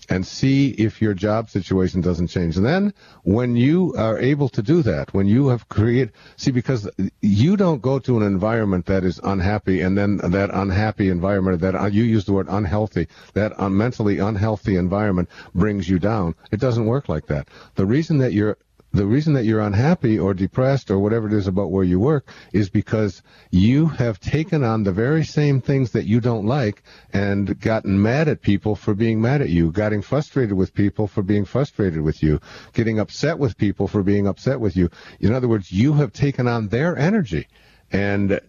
and 0.08 0.26
see 0.26 0.70
if 0.70 1.02
your 1.02 1.14
job 1.14 1.50
situation 1.50 2.00
doesn't 2.00 2.28
change. 2.28 2.56
And 2.56 2.64
then 2.64 2.94
when 3.24 3.56
you 3.56 3.94
are 3.96 4.18
able 4.18 4.48
to 4.50 4.62
do 4.62 4.82
that, 4.82 5.12
when 5.12 5.26
you 5.26 5.48
have 5.48 5.68
created, 5.68 6.12
see, 6.36 6.50
because 6.50 6.88
you 7.20 7.56
don't 7.56 7.82
go 7.82 7.98
to 7.98 8.16
an 8.16 8.22
environment 8.22 8.86
that 8.86 9.04
is 9.04 9.20
unhappy 9.22 9.80
and 9.80 9.96
then 9.96 10.16
that 10.18 10.50
unhappy 10.52 11.10
environment, 11.10 11.60
that 11.60 11.74
uh, 11.74 11.86
you 11.86 12.04
use 12.04 12.24
the 12.24 12.32
word 12.32 12.46
unhealthy, 12.48 13.06
that 13.34 13.58
un- 13.60 13.76
mentally 13.76 14.18
unhealthy 14.18 14.76
environment 14.76 15.28
brings 15.54 15.88
you 15.88 15.98
down. 15.98 16.34
It 16.50 16.60
doesn't 16.60 16.86
work 16.86 17.08
like 17.08 17.26
that. 17.26 17.48
The 17.74 17.86
reason 17.86 18.18
that 18.18 18.32
you're 18.32 18.56
the 18.92 19.06
reason 19.06 19.34
that 19.34 19.44
you're 19.44 19.60
unhappy 19.60 20.18
or 20.18 20.32
depressed 20.32 20.90
or 20.90 20.98
whatever 20.98 21.26
it 21.26 21.32
is 21.32 21.46
about 21.46 21.70
where 21.70 21.84
you 21.84 22.00
work 22.00 22.26
is 22.52 22.70
because 22.70 23.22
you 23.50 23.86
have 23.86 24.18
taken 24.18 24.64
on 24.64 24.82
the 24.82 24.92
very 24.92 25.24
same 25.24 25.60
things 25.60 25.92
that 25.92 26.06
you 26.06 26.20
don't 26.20 26.46
like 26.46 26.82
and 27.12 27.60
gotten 27.60 28.00
mad 28.00 28.28
at 28.28 28.40
people 28.40 28.74
for 28.74 28.94
being 28.94 29.20
mad 29.20 29.42
at 29.42 29.50
you, 29.50 29.70
getting 29.70 30.00
frustrated 30.00 30.56
with 30.56 30.72
people 30.72 31.06
for 31.06 31.22
being 31.22 31.44
frustrated 31.44 32.00
with 32.00 32.22
you, 32.22 32.40
getting 32.72 32.98
upset 32.98 33.38
with 33.38 33.58
people 33.58 33.86
for 33.86 34.02
being 34.02 34.26
upset 34.26 34.58
with 34.58 34.76
you. 34.76 34.88
In 35.20 35.34
other 35.34 35.48
words, 35.48 35.70
you 35.70 35.92
have 35.94 36.12
taken 36.12 36.48
on 36.48 36.68
their 36.68 36.96
energy 36.96 37.46
and 37.92 38.40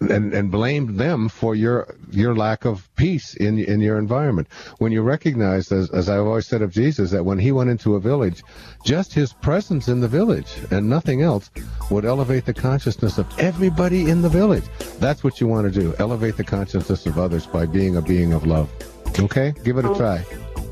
and, 0.00 0.32
and 0.32 0.50
blamed 0.50 0.98
them 0.98 1.28
for 1.28 1.54
your 1.54 1.94
your 2.10 2.34
lack 2.34 2.64
of 2.64 2.88
peace 2.96 3.34
in 3.34 3.58
in 3.58 3.80
your 3.80 3.98
environment. 3.98 4.48
When 4.78 4.92
you 4.92 5.02
recognize, 5.02 5.70
as, 5.70 5.90
as 5.90 6.08
I've 6.08 6.26
always 6.26 6.46
said 6.46 6.62
of 6.62 6.70
Jesus, 6.70 7.10
that 7.10 7.24
when 7.24 7.38
he 7.38 7.52
went 7.52 7.70
into 7.70 7.94
a 7.94 8.00
village, 8.00 8.42
just 8.84 9.12
his 9.12 9.32
presence 9.32 9.88
in 9.88 10.00
the 10.00 10.08
village 10.08 10.52
and 10.70 10.88
nothing 10.88 11.22
else 11.22 11.50
would 11.90 12.04
elevate 12.04 12.46
the 12.46 12.54
consciousness 12.54 13.18
of 13.18 13.26
everybody 13.38 14.10
in 14.10 14.22
the 14.22 14.28
village. 14.28 14.64
That's 14.98 15.22
what 15.22 15.40
you 15.40 15.46
want 15.46 15.72
to 15.72 15.80
do. 15.80 15.94
Elevate 15.98 16.36
the 16.36 16.44
consciousness 16.44 17.06
of 17.06 17.18
others 17.18 17.46
by 17.46 17.66
being 17.66 17.96
a 17.96 18.02
being 18.02 18.32
of 18.32 18.46
love. 18.46 18.70
Okay, 19.18 19.54
give 19.64 19.78
it 19.78 19.84
a 19.84 19.94
try. 19.94 20.24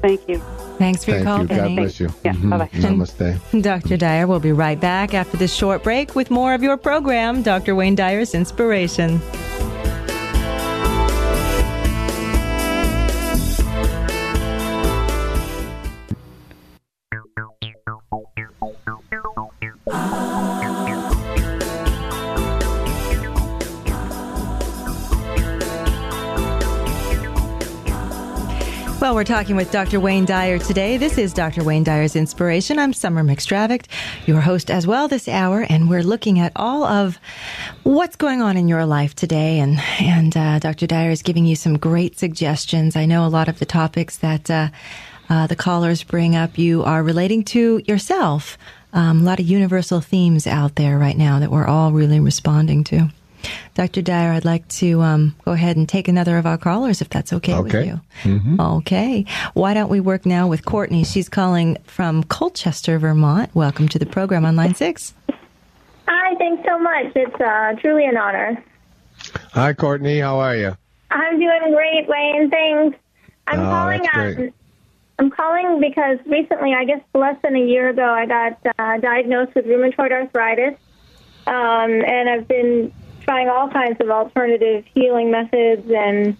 Thank 0.05 0.29
you. 0.29 0.39
Thanks 0.77 1.03
for 1.03 1.13
Thank 1.13 1.25
your 1.25 1.25
call, 1.25 1.41
you. 1.41 1.49
God 1.49 1.77
bless 1.77 1.99
you. 1.99 2.09
Yeah, 2.25 2.35
Mhm. 2.35 2.51
bye-bye. 2.51 2.69
Namaste. 2.75 3.63
Dr. 3.63 3.97
Dyer 3.97 4.27
will 4.27 4.39
be 4.41 4.53
right 4.53 4.79
back 4.79 5.15
after 5.15 5.39
this 5.39 5.55
short 5.55 5.83
break 5.83 6.15
with 6.15 6.31
more 6.31 6.53
of 6.53 6.63
your 6.63 6.77
program, 6.77 7.41
Dr. 7.43 7.75
Wayne 7.75 7.95
Dyer's 7.95 8.35
Inspiration. 8.35 9.19
We're 29.15 29.23
talking 29.23 29.55
with 29.55 29.71
Dr. 29.71 30.01
Wayne 30.01 30.25
Dyer 30.25 30.59
today. 30.59 30.97
This 30.97 31.19
is 31.19 31.33
Dr. 31.33 31.63
Wayne 31.63 31.85
Dyer's 31.85 32.17
Inspiration. 32.17 32.81
I'm 32.81 32.93
Summer 32.93 33.23
McStravick, 33.23 33.87
your 34.27 34.41
host 34.41 34.73
as 34.73 34.89
well 34.89 35.07
this 35.07 35.29
hour, 35.29 35.65
and 35.69 35.89
we're 35.89 36.03
looking 36.03 36.41
at 36.41 36.51
all 36.57 36.83
of 36.83 37.21
what's 37.85 38.17
going 38.17 38.43
on 38.43 38.57
in 38.57 38.67
your 38.67 38.85
life 38.85 39.15
today. 39.15 39.61
And 39.61 39.79
and 40.01 40.37
uh, 40.37 40.59
Dr. 40.59 40.89
Dyer 40.89 41.13
is 41.13 41.23
giving 41.23 41.47
you 41.47 41.55
some 41.55 41.79
great 41.79 42.19
suggestions. 42.19 42.97
I 42.97 43.07
know 43.07 43.25
a 43.25 43.29
lot 43.29 43.49
of 43.49 43.61
the 43.61 43.67
topics 43.67 44.17
that. 44.19 44.51
Uh, 44.51 44.69
uh, 45.31 45.47
the 45.47 45.57
callers 45.57 46.03
bring 46.03 46.37
up, 46.37 46.59
you 46.59 46.83
are 46.83 47.03
relating 47.03 47.43
to 47.43 47.81
yourself. 47.87 48.59
Um, 48.93 49.23
a 49.23 49.25
lot 49.25 49.41
of 49.41 49.47
universal 49.47 50.03
themes 50.03 50.47
out 50.47 50.75
there 50.75 50.99
right 50.99 51.17
now 51.17 51.39
that 51.39 51.51
we're 51.51 51.67
all 51.67 51.93
really 51.93 52.21
responding 52.21 52.85
to. 52.85 53.09
Dr. 53.75 54.03
Dyer, 54.03 54.33
I'd 54.33 54.45
like 54.45 54.67
to 54.69 55.01
um, 55.03 55.35
go 55.45 55.53
ahead 55.53 55.77
and 55.77 55.89
take 55.89 56.09
another 56.09 56.39
of 56.39 56.47
our 56.47 56.59
callers 56.59 57.01
if 57.01 57.09
that's 57.09 57.33
okay, 57.33 57.55
okay. 57.55 57.63
with 57.63 57.87
you. 57.87 58.01
Mm-hmm. 58.23 58.61
Okay. 58.61 59.25
Why 59.55 59.75
don't 59.75 59.91
we 59.91 60.01
work 60.01 60.27
now 60.27 60.47
with 60.49 60.65
Courtney? 60.65 61.05
She's 61.05 61.29
calling 61.29 61.77
from 61.85 62.25
Colchester, 62.25 62.99
Vermont. 62.99 63.55
Welcome 63.55 63.89
to 63.89 63.99
the 63.99 64.07
program 64.07 64.45
on 64.45 64.57
line 64.57 64.75
six. 64.75 65.15
Hi, 66.07 66.35
thanks 66.37 66.63
so 66.67 66.79
much. 66.79 67.13
It's 67.17 67.41
uh, 67.41 67.73
truly 67.81 68.05
an 68.07 68.17
honor. 68.17 68.63
Hi, 69.53 69.73
Courtney. 69.73 70.21
How 70.21 70.39
are 70.39 70.57
you? 70.57 70.77
I'm 71.11 71.39
doing 71.39 71.73
great, 71.73 72.09
Wayne. 72.09 72.51
Thanks. 72.51 72.99
I'm 73.47 73.61
Oh, 73.61 73.65
calling. 73.65 74.03
that's. 74.13 74.39
Um, 74.39 74.53
I'm 75.19 75.31
calling 75.31 75.81
because 75.81 76.19
recently, 76.27 76.75
I 76.75 76.85
guess 76.85 77.01
less 77.15 77.37
than 77.43 77.55
a 77.55 77.61
year 77.65 77.89
ago, 77.91 78.03
I 78.05 78.27
got 78.27 78.59
uh, 78.79 78.99
diagnosed 78.99 79.55
with 79.55 79.65
rheumatoid 79.65 80.11
arthritis, 80.11 80.75
um, 81.47 81.55
and 82.03 82.29
I've 82.29 82.49
been 82.49 82.93
trying 83.25 83.49
all 83.49 83.69
kinds 83.69 84.01
of 84.01 84.11
alternative 84.11 84.85
healing 84.95 85.31
methods 85.31 85.91
and 85.91 86.37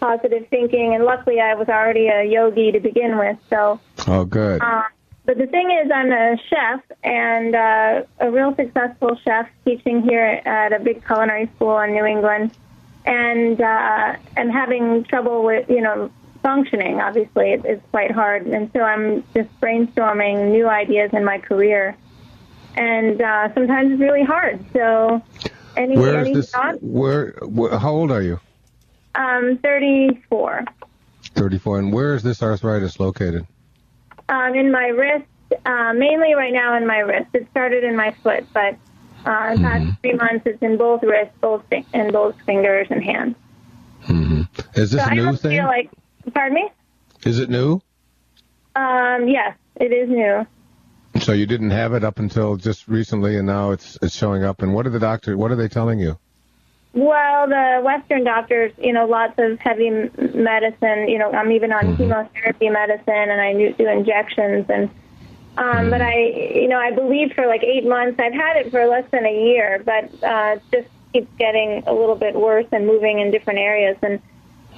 positive 0.00 0.46
thinking. 0.48 0.94
And 0.94 1.04
luckily, 1.04 1.40
I 1.40 1.54
was 1.54 1.68
already 1.68 2.08
a 2.08 2.24
yogi 2.24 2.72
to 2.72 2.80
begin 2.80 3.18
with, 3.18 3.36
so. 3.48 3.80
Oh, 4.06 4.24
good. 4.24 4.60
Uh, 4.62 4.82
but 5.24 5.38
the 5.38 5.46
thing 5.46 5.70
is, 5.70 5.90
I'm 5.94 6.10
a 6.10 6.36
chef 6.48 6.80
and 7.04 7.54
uh, 7.54 8.02
a 8.18 8.30
real 8.30 8.54
successful 8.56 9.16
chef 9.24 9.48
teaching 9.64 10.02
here 10.02 10.42
at 10.44 10.72
a 10.72 10.80
big 10.80 11.04
culinary 11.06 11.48
school 11.54 11.78
in 11.80 11.92
New 11.92 12.04
England, 12.04 12.50
and 13.04 13.60
uh, 13.60 14.16
I'm 14.36 14.50
having 14.50 15.04
trouble 15.04 15.44
with 15.44 15.68
you 15.70 15.80
know 15.80 16.10
functioning. 16.42 17.00
Obviously, 17.00 17.52
it, 17.52 17.64
it's 17.64 17.90
quite 17.90 18.10
hard, 18.10 18.46
and 18.46 18.70
so 18.72 18.80
I'm 18.80 19.22
just 19.32 19.48
brainstorming 19.60 20.50
new 20.50 20.68
ideas 20.68 21.10
in 21.12 21.24
my 21.24 21.38
career, 21.38 21.96
and 22.74 23.22
uh, 23.22 23.54
sometimes 23.54 23.92
it's 23.92 24.00
really 24.00 24.24
hard. 24.24 24.58
So, 24.72 25.22
any 25.76 25.96
Where 25.96 26.18
any 26.18 26.30
is 26.32 26.36
this? 26.36 26.50
thoughts? 26.52 26.78
Where, 26.80 27.32
where? 27.42 27.78
How 27.78 27.92
old 27.92 28.10
are 28.10 28.22
you? 28.22 28.40
Um, 29.14 29.58
34. 29.62 30.64
34. 31.34 31.78
And 31.78 31.92
where 31.92 32.14
is 32.14 32.22
this 32.22 32.42
arthritis 32.42 32.98
located? 33.00 33.46
Um, 34.28 34.54
in 34.54 34.70
my 34.70 34.86
wrist, 34.88 35.26
uh, 35.66 35.92
mainly 35.94 36.34
right 36.34 36.52
now 36.52 36.76
in 36.76 36.86
my 36.86 36.98
wrist. 36.98 37.28
It 37.34 37.46
started 37.50 37.84
in 37.84 37.96
my 37.96 38.14
foot, 38.22 38.46
but 38.54 38.76
uh, 39.26 39.54
the 39.54 39.60
past 39.62 40.00
three 40.02 40.14
months 40.14 40.46
it's 40.46 40.62
in 40.62 40.76
both 40.78 41.02
wrists, 41.02 41.34
both 41.40 41.62
fi- 41.70 41.84
and 41.92 42.12
both 42.12 42.34
fingers 42.46 42.86
and 42.90 43.02
hands. 43.02 43.36
hmm 44.04 44.42
Is 44.74 44.90
this 44.90 45.02
so 45.02 45.06
a 45.08 45.10
I 45.10 45.14
new 45.14 45.36
thing? 45.36 45.52
feel 45.52 45.64
like. 45.66 45.90
Pardon 46.32 46.54
me. 46.54 46.70
Is 47.26 47.38
it 47.38 47.50
new? 47.50 47.80
Um, 48.74 49.28
yes, 49.28 49.56
it 49.76 49.92
is 49.92 50.08
new. 50.08 50.46
So 51.22 51.32
you 51.32 51.46
didn't 51.46 51.70
have 51.70 51.94
it 51.94 52.02
up 52.02 52.18
until 52.18 52.56
just 52.56 52.88
recently, 52.88 53.36
and 53.36 53.46
now 53.46 53.70
it's 53.70 53.96
it's 54.02 54.16
showing 54.16 54.42
up. 54.42 54.60
And 54.60 54.74
what 54.74 54.88
are 54.88 54.90
the 54.90 54.98
doctors? 54.98 55.36
What 55.36 55.52
are 55.52 55.56
they 55.56 55.68
telling 55.68 56.00
you? 56.00 56.18
Well, 56.94 57.48
the 57.48 57.80
Western 57.82 58.24
doctors, 58.24 58.72
you 58.76 58.92
know, 58.92 59.06
lots 59.06 59.34
of 59.38 59.58
heavy 59.60 59.90
medicine. 59.90 61.08
You 61.08 61.18
know, 61.18 61.30
I'm 61.30 61.52
even 61.52 61.72
on 61.72 61.96
chemotherapy 61.96 62.68
medicine, 62.68 63.30
and 63.30 63.40
I 63.40 63.52
do 63.52 63.88
injections. 63.88 64.66
And 64.68 64.90
um, 65.56 65.90
but 65.90 66.02
I, 66.02 66.18
you 66.54 66.68
know, 66.68 66.78
I 66.78 66.90
believe 66.90 67.34
for 67.34 67.46
like 67.46 67.62
eight 67.62 67.86
months. 67.86 68.18
I've 68.18 68.32
had 68.34 68.56
it 68.56 68.70
for 68.72 68.84
less 68.86 69.08
than 69.12 69.24
a 69.24 69.44
year, 69.44 69.80
but 69.84 70.24
uh, 70.24 70.56
just 70.72 70.88
keeps 71.12 71.28
getting 71.38 71.84
a 71.86 71.92
little 71.92 72.16
bit 72.16 72.34
worse 72.34 72.66
and 72.72 72.84
moving 72.86 73.20
in 73.20 73.30
different 73.30 73.60
areas. 73.60 73.96
And 74.02 74.20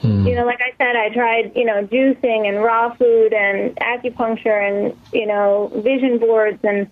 you 0.05 0.35
know, 0.35 0.45
like 0.45 0.61
I 0.61 0.73
said, 0.79 0.97
I 0.97 1.09
tried, 1.11 1.53
you 1.57 1.65
know, 1.65 1.87
juicing 1.87 2.49
and 2.49 2.63
raw 2.63 2.95
food 2.95 3.33
and 3.33 3.75
acupuncture 3.77 4.61
and 4.69 4.97
you 5.13 5.27
know, 5.27 5.71
vision 5.85 6.19
boards 6.19 6.59
and 6.63 6.91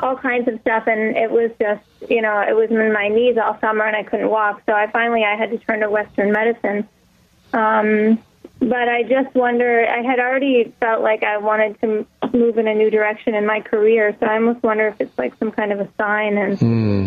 all 0.00 0.16
kinds 0.16 0.48
of 0.48 0.60
stuff. 0.60 0.84
And 0.86 1.16
it 1.16 1.30
was 1.30 1.50
just 1.60 1.82
you 2.10 2.20
know 2.22 2.40
it 2.40 2.54
was 2.54 2.70
in 2.70 2.92
my 2.92 3.08
knees 3.08 3.36
all 3.38 3.58
summer 3.60 3.84
and 3.84 3.96
i 3.96 4.02
couldn't 4.02 4.28
walk. 4.28 4.62
So 4.66 4.72
i 4.74 4.90
finally 4.90 5.24
i 5.24 5.36
had 5.36 5.50
to 5.50 5.58
turn 5.58 5.80
to 5.80 5.90
western 5.90 6.32
medicine. 6.32 6.88
Um 7.52 8.22
but 8.58 8.88
i 8.88 9.02
just 9.02 9.34
wonder 9.34 9.86
i 9.88 10.02
had 10.02 10.18
already 10.18 10.72
felt 10.80 11.02
like 11.02 11.22
i 11.22 11.36
wanted 11.38 11.80
to 11.80 12.06
move 12.32 12.58
in 12.58 12.66
a 12.68 12.74
new 12.74 12.90
direction 12.90 13.34
in 13.34 13.46
my 13.46 13.60
career. 13.60 14.16
So 14.18 14.26
i 14.26 14.34
almost 14.34 14.62
wonder 14.62 14.88
if 14.88 15.00
it's 15.00 15.16
like 15.18 15.34
some 15.38 15.52
kind 15.52 15.72
of 15.72 15.80
a 15.80 15.88
sign 15.98 16.38
and 16.38 16.58
Hmm. 16.58 17.06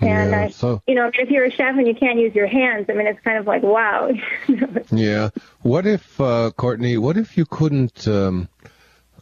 And 0.00 0.30
yeah. 0.30 0.40
I, 0.42 0.50
so 0.50 0.82
you 0.86 0.94
know 0.94 1.10
if 1.12 1.30
you're 1.30 1.44
a 1.44 1.50
chef 1.50 1.76
and 1.76 1.86
you 1.86 1.94
can't 1.94 2.18
use 2.18 2.34
your 2.34 2.46
hands 2.46 2.86
i 2.88 2.92
mean 2.92 3.06
it's 3.06 3.20
kind 3.20 3.38
of 3.38 3.46
like 3.46 3.62
wow 3.62 4.10
yeah. 4.92 5.30
What 5.62 5.86
if 5.86 6.20
uh, 6.20 6.50
Courtney? 6.56 6.96
What 6.96 7.16
if 7.16 7.36
you 7.36 7.46
couldn't? 7.46 8.06
Um, 8.06 8.48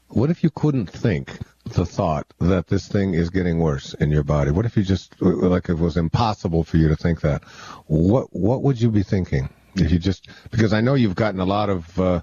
what 0.08 0.30
if 0.30 0.42
you 0.42 0.50
couldn't 0.50 0.90
think 0.90 1.38
the 1.64 1.86
thought 1.86 2.26
that 2.40 2.68
this 2.68 2.88
thing 2.88 3.14
is 3.14 3.30
getting 3.30 3.58
worse 3.58 3.94
in 3.94 4.10
your 4.10 4.22
body? 4.22 4.50
What 4.50 4.66
if 4.66 4.76
you 4.76 4.82
just 4.82 5.20
like 5.20 5.68
it 5.68 5.78
was 5.78 5.96
impossible 5.96 6.64
for 6.64 6.76
you 6.76 6.88
to 6.88 6.96
think 6.96 7.20
that? 7.22 7.44
What 7.86 8.34
What 8.34 8.62
would 8.62 8.80
you 8.80 8.90
be 8.90 9.02
thinking 9.02 9.48
if 9.74 9.90
you 9.90 9.98
just? 9.98 10.28
Because 10.50 10.72
I 10.72 10.80
know 10.80 10.94
you've 10.94 11.16
gotten 11.16 11.40
a 11.40 11.46
lot 11.46 11.70
of. 11.70 11.98
Uh, 11.98 12.22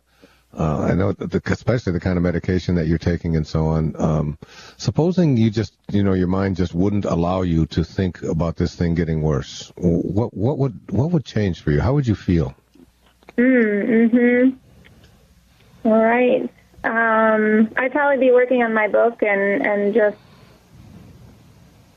uh, 0.57 0.87
I 0.89 0.93
know, 0.93 1.11
the, 1.13 1.41
especially 1.45 1.93
the 1.93 1.99
kind 1.99 2.17
of 2.17 2.23
medication 2.23 2.75
that 2.75 2.87
you're 2.87 2.97
taking 2.97 3.35
and 3.35 3.45
so 3.47 3.67
on. 3.67 3.95
Um, 3.97 4.37
supposing 4.77 5.37
you 5.37 5.49
just, 5.49 5.77
you 5.91 6.03
know, 6.03 6.13
your 6.13 6.27
mind 6.27 6.55
just 6.57 6.73
wouldn't 6.73 7.05
allow 7.05 7.41
you 7.41 7.65
to 7.67 7.83
think 7.83 8.21
about 8.23 8.55
this 8.57 8.75
thing 8.75 8.95
getting 8.95 9.21
worse. 9.21 9.71
What 9.77 10.33
what 10.33 10.57
would 10.57 10.91
what 10.91 11.11
would 11.11 11.25
change 11.25 11.61
for 11.61 11.71
you? 11.71 11.81
How 11.81 11.93
would 11.93 12.07
you 12.07 12.15
feel? 12.15 12.55
mm-hmm 13.37 14.49
all 15.83 15.91
right 16.03 16.43
um 16.83 17.69
i'd 17.77 17.91
probably 17.91 18.17
be 18.17 18.31
working 18.31 18.61
on 18.63 18.73
my 18.73 18.87
book 18.87 19.21
and 19.23 19.65
and 19.65 19.93
just 19.93 20.17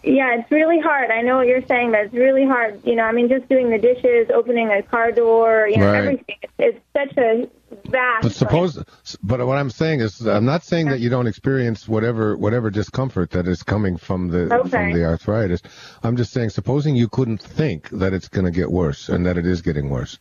yeah 0.03 0.37
it's 0.39 0.51
really 0.51 0.81
hard 0.81 1.11
i 1.11 1.21
know 1.23 1.37
what 1.37 1.47
you're 1.47 1.67
saying 1.67 1.91
but 1.91 2.01
it's 2.01 2.15
really 2.15 2.45
hard 2.47 2.81
you 2.85 2.95
know 2.95 3.03
i 3.03 3.13
mean 3.13 3.29
just 3.29 3.49
doing 3.49 3.71
the 3.71 3.79
dishes 3.79 4.29
opening 4.35 4.71
a 4.71 4.83
car 4.83 5.11
door 5.13 5.67
you 5.69 5.79
know 5.79 5.87
Right. 5.87 5.97
everything 5.97 6.37
it's, 6.43 6.53
it's 6.59 6.81
such 6.97 7.17
a 7.19 7.49
But 7.91 8.33
suppose, 8.33 8.83
but 9.23 9.47
what 9.47 9.59
I'm 9.59 9.71
saying 9.71 10.01
is, 10.01 10.27
I'm 10.27 10.45
not 10.45 10.65
saying 10.65 10.89
that 10.89 11.01
you 11.01 11.09
don't 11.11 11.27
experience 11.27 11.87
whatever 11.89 12.37
whatever 12.37 12.71
discomfort 12.71 13.31
that 13.33 13.47
is 13.47 13.63
coming 13.63 13.97
from 13.97 14.29
the 14.29 14.53
Okay. 14.55 14.69
from 14.71 14.93
the 14.93 15.05
arthritis. 15.05 15.63
I'm 16.03 16.17
just 16.17 16.33
saying, 16.33 16.51
supposing 16.51 16.97
you 16.97 17.09
couldn't 17.09 17.43
think 17.43 17.89
that 17.91 18.13
it's 18.13 18.29
going 18.29 18.45
to 18.45 18.51
get 18.51 18.71
worse 18.71 19.09
and 19.09 19.25
that 19.27 19.37
it 19.39 19.47
is 19.47 19.63
getting 19.63 19.91
worse. 19.91 20.19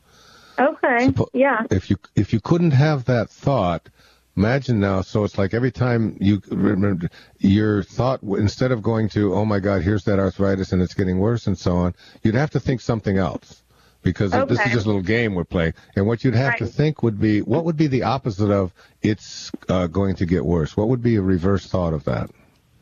okay 0.59 1.07
Suppo- 1.09 1.29
yeah 1.33 1.63
If 1.71 1.89
you 1.89 1.97
if 2.15 2.33
you 2.33 2.39
couldn't 2.39 2.71
have 2.71 3.05
that 3.05 3.29
thought, 3.29 3.89
imagine 4.37 4.79
now. 4.79 5.01
So 5.01 5.23
it's 5.23 5.37
like 5.37 5.53
every 5.53 5.71
time 5.71 6.17
you 6.19 6.41
remember 6.51 7.09
your 7.39 7.83
thought, 7.83 8.21
instead 8.23 8.71
of 8.71 8.81
going 8.81 9.09
to, 9.09 9.33
oh 9.33 9.45
my 9.45 9.59
God, 9.59 9.81
here's 9.81 10.03
that 10.05 10.19
arthritis 10.19 10.71
and 10.73 10.81
it's 10.81 10.93
getting 10.93 11.19
worse 11.19 11.47
and 11.47 11.57
so 11.57 11.75
on, 11.77 11.95
you'd 12.23 12.35
have 12.35 12.49
to 12.51 12.59
think 12.59 12.81
something 12.81 13.17
else. 13.17 13.62
Because 14.03 14.33
this 14.45 14.59
is 14.67 14.73
just 14.73 14.85
a 14.85 14.89
little 14.89 15.01
game 15.01 15.33
we're 15.33 15.43
playing, 15.45 15.73
and 15.95 16.05
what 16.05 16.23
you'd 16.23 16.35
have 16.35 16.57
to 16.57 16.65
think 16.65 17.01
would 17.03 17.19
be, 17.19 17.41
what 17.41 17.63
would 17.65 17.77
be 17.77 17.87
the 17.87 18.03
opposite 18.03 18.51
of 18.51 18.73
it's 19.01 19.51
uh, 19.69 19.87
going 19.87 20.15
to 20.17 20.25
get 20.25 20.45
worse? 20.45 20.75
What 20.77 20.89
would 20.89 21.01
be 21.01 21.15
a 21.15 21.21
reverse 21.21 21.65
thought 21.67 21.93
of 21.93 22.03
that? 22.05 22.29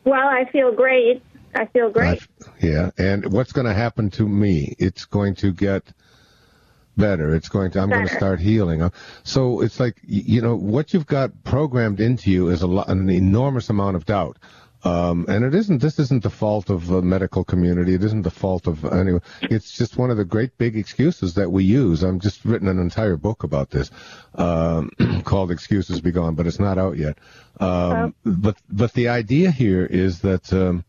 well 0.04 0.26
i 0.28 0.44
feel 0.50 0.72
great 0.72 1.22
i 1.54 1.64
feel 1.66 1.88
great 1.88 2.20
I- 2.20 2.50
yeah, 2.60 2.90
and 2.98 3.32
what's 3.32 3.52
going 3.52 3.66
to 3.68 3.72
happen 3.74 4.10
to 4.10 4.26
me? 4.28 4.74
It's 4.80 5.04
going 5.04 5.36
to 5.36 5.52
get 5.52 5.84
better. 6.96 7.34
It's 7.34 7.48
going 7.48 7.70
to. 7.72 7.80
I'm 7.80 7.88
going 7.90 8.06
to 8.06 8.14
start 8.14 8.40
healing. 8.40 8.82
Uh, 8.82 8.90
So 9.24 9.60
it's 9.62 9.78
like 9.80 9.96
you 10.06 10.42
know 10.42 10.56
what 10.56 10.92
you've 10.92 11.06
got 11.06 11.44
programmed 11.44 12.00
into 12.00 12.30
you 12.30 12.48
is 12.48 12.62
a 12.62 12.66
lot, 12.66 12.88
an 12.88 13.08
enormous 13.10 13.70
amount 13.70 13.96
of 13.96 14.04
doubt. 14.06 14.38
Um, 14.84 15.26
and 15.28 15.44
it 15.44 15.54
isn't. 15.54 15.80
This 15.80 15.98
isn't 15.98 16.22
the 16.22 16.30
fault 16.30 16.68
of 16.68 16.88
the 16.88 17.02
medical 17.02 17.44
community. 17.44 17.94
It 17.94 18.02
isn't 18.02 18.22
the 18.22 18.30
fault 18.30 18.66
of 18.66 18.84
anyone. 18.84 19.22
It's 19.42 19.70
just 19.70 19.96
one 19.96 20.10
of 20.10 20.16
the 20.16 20.24
great 20.24 20.58
big 20.58 20.76
excuses 20.76 21.34
that 21.34 21.50
we 21.50 21.62
use. 21.62 22.02
I'm 22.02 22.18
just 22.18 22.44
written 22.44 22.66
an 22.68 22.78
entire 22.78 23.16
book 23.16 23.44
about 23.44 23.70
this, 23.70 23.90
um, 24.34 24.90
called 25.24 25.52
"Excuses 25.52 26.00
Be 26.00 26.10
Gone," 26.10 26.34
but 26.34 26.46
it's 26.48 26.58
not 26.58 26.78
out 26.78 26.96
yet. 26.96 27.18
Um, 27.60 28.14
But 28.24 28.56
but 28.68 28.92
the 28.94 29.08
idea 29.08 29.50
here 29.50 29.86
is 29.86 30.20
that. 30.20 30.52
Um, 30.52 30.84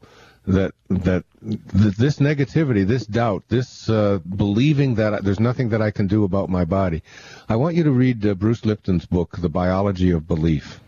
that 0.46 0.74
that 0.90 1.24
th- 1.42 1.96
this 1.96 2.20
negativity, 2.20 2.86
this 2.86 3.06
doubt, 3.06 3.44
this 3.48 3.90
uh, 3.90 4.20
believing 4.36 4.96
that 4.96 5.14
I, 5.14 5.20
there's 5.22 5.40
nothing 5.40 5.70
that 5.70 5.82
I 5.82 5.90
can 5.92 6.08
do 6.08 6.26
about 6.26 6.50
my 6.50 6.66
body. 6.66 7.02
I 7.48 7.56
want 7.56 7.76
you 7.76 7.84
to 7.84 7.92
read 7.92 8.26
uh, 8.26 8.34
Bruce 8.34 8.66
Lipton's 8.66 9.06
book, 9.06 9.38
The 9.38 9.48
Biology 9.48 10.12
of 10.12 10.28
Belief. 10.28 10.82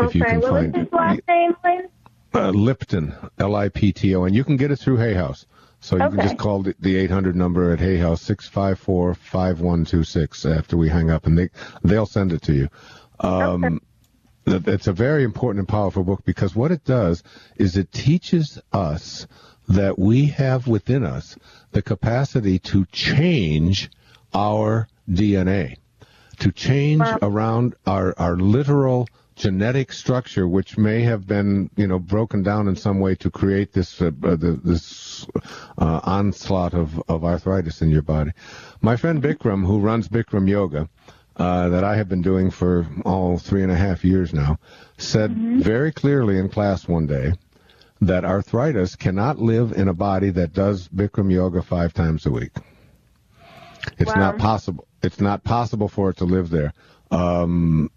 If 0.00 0.14
you 0.14 0.24
can 0.24 0.40
what 0.40 0.52
was 0.52 0.62
find 0.62 0.76
his 0.76 0.92
last 0.92 1.20
name 1.28 1.54
please 1.62 1.88
Uh, 2.34 2.50
Lipton, 2.50 3.14
L-I-P-T-O, 3.38 4.24
and 4.24 4.34
you 4.34 4.44
can 4.44 4.56
get 4.56 4.70
it 4.70 4.76
through 4.76 4.96
Hay 4.98 5.14
House. 5.14 5.46
So 5.80 5.96
you 5.96 6.08
can 6.10 6.20
just 6.20 6.38
call 6.38 6.62
the, 6.62 6.74
the 6.80 6.96
800 6.96 7.36
number 7.36 7.70
at 7.72 7.78
Hay 7.80 7.96
House, 7.98 8.22
654-5126 8.28 10.56
after 10.58 10.76
we 10.76 10.88
hang 10.88 11.10
up, 11.10 11.26
and 11.26 11.38
they, 11.38 11.48
they'll 11.82 12.06
send 12.06 12.32
it 12.32 12.42
to 12.42 12.54
you. 12.54 12.68
Um, 13.20 13.80
that- 14.44 14.68
It's 14.68 14.86
a 14.86 14.92
very 14.92 15.24
important 15.24 15.60
and 15.60 15.68
powerful 15.68 16.04
book 16.04 16.24
because 16.24 16.54
what 16.54 16.70
it 16.72 16.84
does 16.84 17.22
is 17.56 17.76
it 17.76 17.90
teaches 17.92 18.58
us 18.72 19.26
that 19.68 19.98
we 19.98 20.26
have 20.26 20.66
within 20.68 21.04
us 21.04 21.36
the 21.72 21.82
capacity 21.82 22.58
to 22.60 22.84
change 22.92 23.90
our 24.34 24.86
DNA. 25.10 25.76
to 26.38 26.52
change 26.52 27.02
around 27.22 27.74
our, 27.86 28.14
our 28.18 28.36
literal 28.36 29.08
genetic 29.36 29.92
structure, 29.92 30.48
which 30.48 30.76
may 30.78 31.02
have 31.02 31.26
been, 31.26 31.70
you 31.76 31.86
know, 31.86 31.98
broken 31.98 32.42
down 32.42 32.68
in 32.68 32.74
some 32.74 32.98
way 32.98 33.14
to 33.14 33.30
create 33.30 33.72
this 33.72 34.00
uh, 34.00 34.10
uh, 34.24 34.36
this 34.36 35.26
uh, 35.78 36.00
onslaught 36.02 36.74
of, 36.74 37.00
of 37.08 37.24
arthritis 37.24 37.82
in 37.82 37.90
your 37.90 38.02
body. 38.02 38.32
My 38.80 38.96
friend 38.96 39.22
Bikram, 39.22 39.64
who 39.64 39.78
runs 39.78 40.08
Bikram 40.08 40.48
Yoga, 40.48 40.88
uh, 41.36 41.68
that 41.68 41.84
I 41.84 41.96
have 41.96 42.08
been 42.08 42.22
doing 42.22 42.50
for 42.50 42.86
all 43.04 43.38
three 43.38 43.62
and 43.62 43.70
a 43.70 43.76
half 43.76 44.04
years 44.04 44.32
now, 44.32 44.58
said 44.96 45.30
mm-hmm. 45.30 45.60
very 45.60 45.92
clearly 45.92 46.38
in 46.38 46.48
class 46.48 46.88
one 46.88 47.06
day 47.06 47.34
that 48.00 48.24
arthritis 48.24 48.96
cannot 48.96 49.38
live 49.38 49.72
in 49.72 49.88
a 49.88 49.94
body 49.94 50.30
that 50.30 50.52
does 50.52 50.88
Bikram 50.88 51.30
yoga 51.30 51.62
five 51.62 51.92
times 51.92 52.26
a 52.26 52.30
week. 52.30 52.52
It's 53.98 54.14
wow. 54.14 54.20
not 54.32 54.38
possible. 54.38 54.86
It's 55.02 55.20
not 55.20 55.44
possible 55.44 55.88
for 55.88 56.10
it 56.10 56.16
to 56.18 56.24
live 56.24 56.50
there. 56.50 56.72
Um, 57.10 57.90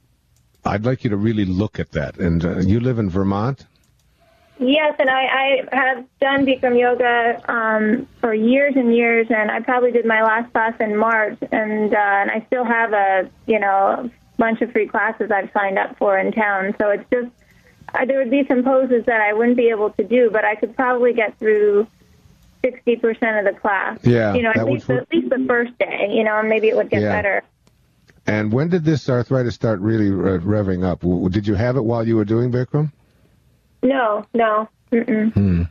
I'd 0.66 0.86
like 0.86 1.04
you 1.04 1.10
to 1.10 1.18
really 1.18 1.46
look 1.46 1.80
at 1.80 1.92
that. 1.92 2.18
And 2.18 2.44
uh, 2.44 2.60
you 2.60 2.80
live 2.80 3.00
in 3.00 3.10
Vermont. 3.10 3.66
Yes, 4.60 4.96
and 5.00 5.10
I, 5.10 5.64
I 5.72 5.76
have 5.76 6.06
done 6.20 6.46
Bikram 6.46 6.78
yoga 6.78 7.42
um, 7.50 8.08
for 8.20 8.34
years 8.34 8.74
and 8.76 8.94
years, 8.94 9.28
and 9.30 9.50
I 9.50 9.62
probably 9.62 9.92
did 9.92 10.06
my 10.06 10.22
last 10.22 10.52
class 10.52 10.74
in 10.82 10.98
March, 10.98 11.38
and 11.50 11.94
uh, 11.94 11.98
and 11.98 12.30
I 12.30 12.44
still 12.48 12.66
have 12.66 12.92
a 12.92 13.30
you 13.48 13.58
know 13.58 14.12
bunch 14.38 14.62
of 14.62 14.72
free 14.74 14.88
classes 14.88 15.32
I've 15.32 15.50
signed 15.54 15.80
up 15.80 15.98
for 15.98 16.18
in 16.18 16.34
town. 16.34 16.76
So 16.78 16.90
it's 16.90 17.10
just 17.10 17.32
uh, 17.94 18.04
there 18.04 18.18
would 18.18 18.30
be 18.30 18.46
some 18.48 18.64
poses 18.64 19.06
that 19.06 19.22
I 19.22 19.32
wouldn't 19.32 19.56
be 19.56 19.70
able 19.70 19.92
to 19.92 20.04
do, 20.04 20.30
but 20.30 20.44
I 20.44 20.56
could 20.56 20.76
probably 20.76 21.14
get 21.14 21.40
through 21.40 21.88
sixty 22.62 22.98
percent 22.98 23.48
of 23.48 23.54
the 23.54 23.58
class. 23.58 23.98
Yeah, 24.04 24.34
you 24.34 24.42
know, 24.42 24.52
at 24.54 24.66
least 24.66 24.90
at 24.90 25.10
least 25.10 25.30
the 25.30 25.46
first 25.48 25.78
day. 25.78 26.10
You 26.12 26.26
know, 26.26 26.38
and 26.38 26.50
maybe 26.50 26.68
it 26.68 26.76
would 26.76 26.90
get 26.90 27.04
yeah. 27.04 27.16
better. 27.16 27.44
And 28.28 28.52
when 28.52 28.70
did 28.70 28.84
this 28.84 29.10
arthritis 29.10 29.56
start 29.56 29.80
really 29.80 30.10
revving 30.10 30.86
up? 30.86 31.02
Did 31.32 31.48
you 31.48 31.56
have 31.56 31.78
it 31.78 31.84
while 31.84 32.08
you 32.08 32.16
were 32.16 32.26
doing 32.26 32.52
Bikram? 32.52 32.92
No, 33.82 34.26
no. 34.34 34.70
Mm-mm. 34.92 35.34
Hmm. 35.34 35.64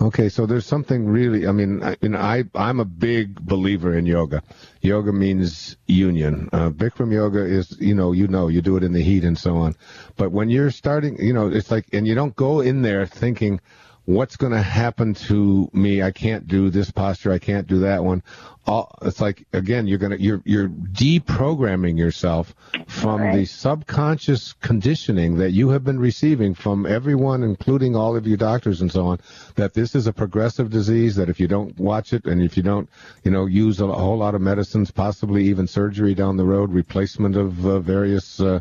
Okay, 0.00 0.28
so 0.28 0.46
there's 0.46 0.66
something 0.66 1.06
really. 1.06 1.46
I 1.46 1.52
mean, 1.52 1.82
I, 1.82 1.96
you 2.00 2.10
know, 2.10 2.18
I 2.18 2.44
I'm 2.54 2.80
a 2.80 2.84
big 2.84 3.40
believer 3.40 3.96
in 3.96 4.06
yoga. 4.06 4.42
Yoga 4.82 5.12
means 5.12 5.76
union. 5.86 6.50
Uh, 6.52 6.70
Bikram 6.70 7.12
yoga 7.12 7.44
is, 7.44 7.76
you 7.80 7.94
know, 7.94 8.12
you 8.12 8.28
know, 8.28 8.48
you 8.48 8.60
do 8.60 8.76
it 8.76 8.84
in 8.84 8.92
the 8.92 9.02
heat 9.02 9.24
and 9.24 9.38
so 9.38 9.56
on. 9.56 9.74
But 10.16 10.32
when 10.32 10.50
you're 10.50 10.70
starting, 10.70 11.18
you 11.18 11.32
know, 11.32 11.48
it's 11.48 11.70
like, 11.70 11.86
and 11.92 12.06
you 12.06 12.14
don't 12.14 12.36
go 12.36 12.60
in 12.60 12.82
there 12.82 13.06
thinking, 13.06 13.60
what's 14.06 14.36
going 14.36 14.52
to 14.52 14.62
happen 14.62 15.14
to 15.14 15.68
me? 15.72 16.00
I 16.00 16.12
can't 16.12 16.48
do 16.48 16.70
this 16.70 16.90
posture. 16.90 17.32
I 17.32 17.38
can't 17.38 17.66
do 17.66 17.80
that 17.80 18.02
one. 18.02 18.22
All, 18.68 18.96
it's 19.02 19.20
like 19.20 19.46
again, 19.52 19.86
you're 19.86 19.98
gonna 19.98 20.16
you're 20.16 20.42
you're 20.44 20.68
deprogramming 20.68 21.96
yourself 21.96 22.52
from 22.88 23.20
right. 23.20 23.36
the 23.36 23.44
subconscious 23.44 24.54
conditioning 24.54 25.36
that 25.36 25.52
you 25.52 25.68
have 25.68 25.84
been 25.84 26.00
receiving 26.00 26.52
from 26.52 26.84
everyone, 26.84 27.44
including 27.44 27.94
all 27.94 28.16
of 28.16 28.26
your 28.26 28.36
doctors 28.36 28.80
and 28.80 28.90
so 28.90 29.06
on, 29.06 29.20
that 29.54 29.74
this 29.74 29.94
is 29.94 30.08
a 30.08 30.12
progressive 30.12 30.68
disease. 30.68 31.14
That 31.14 31.28
if 31.28 31.38
you 31.38 31.46
don't 31.46 31.78
watch 31.78 32.12
it 32.12 32.24
and 32.24 32.42
if 32.42 32.56
you 32.56 32.64
don't, 32.64 32.88
you 33.22 33.30
know, 33.30 33.46
use 33.46 33.80
a, 33.80 33.86
a 33.86 33.94
whole 33.94 34.18
lot 34.18 34.34
of 34.34 34.40
medicines, 34.40 34.90
possibly 34.90 35.44
even 35.44 35.68
surgery 35.68 36.14
down 36.14 36.36
the 36.36 36.44
road, 36.44 36.72
replacement 36.72 37.36
of 37.36 37.64
uh, 37.64 37.78
various. 37.78 38.40
Uh, 38.40 38.60